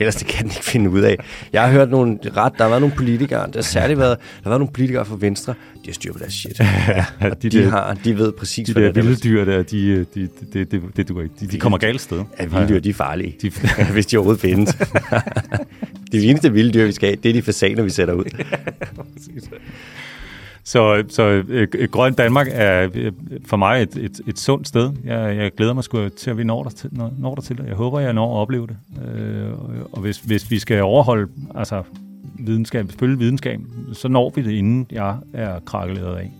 [0.00, 1.16] Ellers det kan den ikke finde ud af.
[1.52, 4.24] Jeg har hørt nogle ret, der har været nogle politikere, der har særligt været, der
[4.42, 6.60] har været nogle politikere fra Venstre, de har styr på deres shit.
[6.60, 7.04] Ja,
[7.42, 10.70] de, de, har, de ved præcis, de der vilde dyr der, de, de, de, det,
[10.70, 11.34] det, det duer ikke.
[11.40, 12.24] De, de kommer galt sted.
[12.40, 13.50] Ja, vilde dyr, de er farlige, de,
[13.92, 14.74] hvis de overhovedet findes.
[16.12, 18.24] de eneste vilde dyr, vi skal have, det er de fasaner, vi sætter ud.
[20.68, 23.12] Så, så øh, Grøn Danmark er øh,
[23.46, 24.92] for mig et, et, et sundt sted.
[25.04, 27.58] Jeg, jeg glæder mig sgu til, at vi når der til, når, når der til
[27.58, 27.66] det.
[27.66, 28.76] Jeg håber, jeg når at opleve det.
[29.04, 29.50] Øh,
[29.92, 31.82] og hvis, hvis vi skal overholde altså,
[32.38, 33.60] videnskab, følge videnskab,
[33.92, 36.32] så når vi det, inden jeg er krakkeleret af.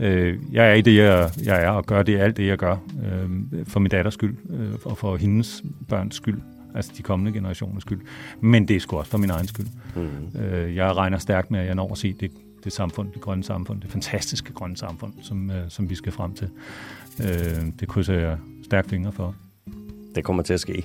[0.00, 2.76] Øh, jeg er i det, jeg, jeg er, og gør det alt det, jeg gør,
[3.04, 6.40] øh, for min datters skyld, øh, og for hendes børns skyld
[6.74, 8.00] altså de kommende generationers skyld.
[8.40, 9.66] Men det er sgu også for min egen skyld.
[9.96, 10.40] Mm.
[10.40, 12.30] Øh, jeg regner stærkt med, at jeg når at se det,
[12.64, 16.34] det samfund, det grønne samfund, det fantastiske grønne samfund, som, øh, som vi skal frem
[16.34, 16.48] til.
[17.20, 19.34] Øh, det krydser jeg stærkt fingre for.
[20.14, 20.84] Det kommer til at ske.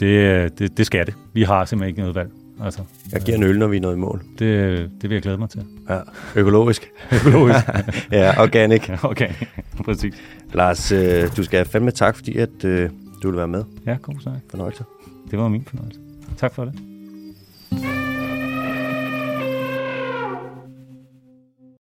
[0.00, 1.14] Det, det, det skal det.
[1.32, 2.30] Vi har simpelthen ikke noget valg.
[2.64, 2.82] Altså,
[3.12, 4.22] jeg giver en øl, når vi er nået i mål.
[4.38, 5.64] Det, det vil jeg glæde mig til.
[5.88, 6.00] Ja,
[6.36, 6.90] økologisk.
[7.26, 7.66] økologisk.
[8.12, 8.88] ja, organic.
[8.88, 9.48] Ja, organic,
[9.84, 10.14] præcis.
[10.54, 12.90] Lars, øh, du skal have fandme tak, fordi at, øh,
[13.22, 13.64] du vil være med.
[13.86, 14.36] Ja, god snak.
[14.50, 14.84] Fornøjelse.
[15.30, 16.00] Det var min fornøjelse.
[16.38, 16.89] Tak for det.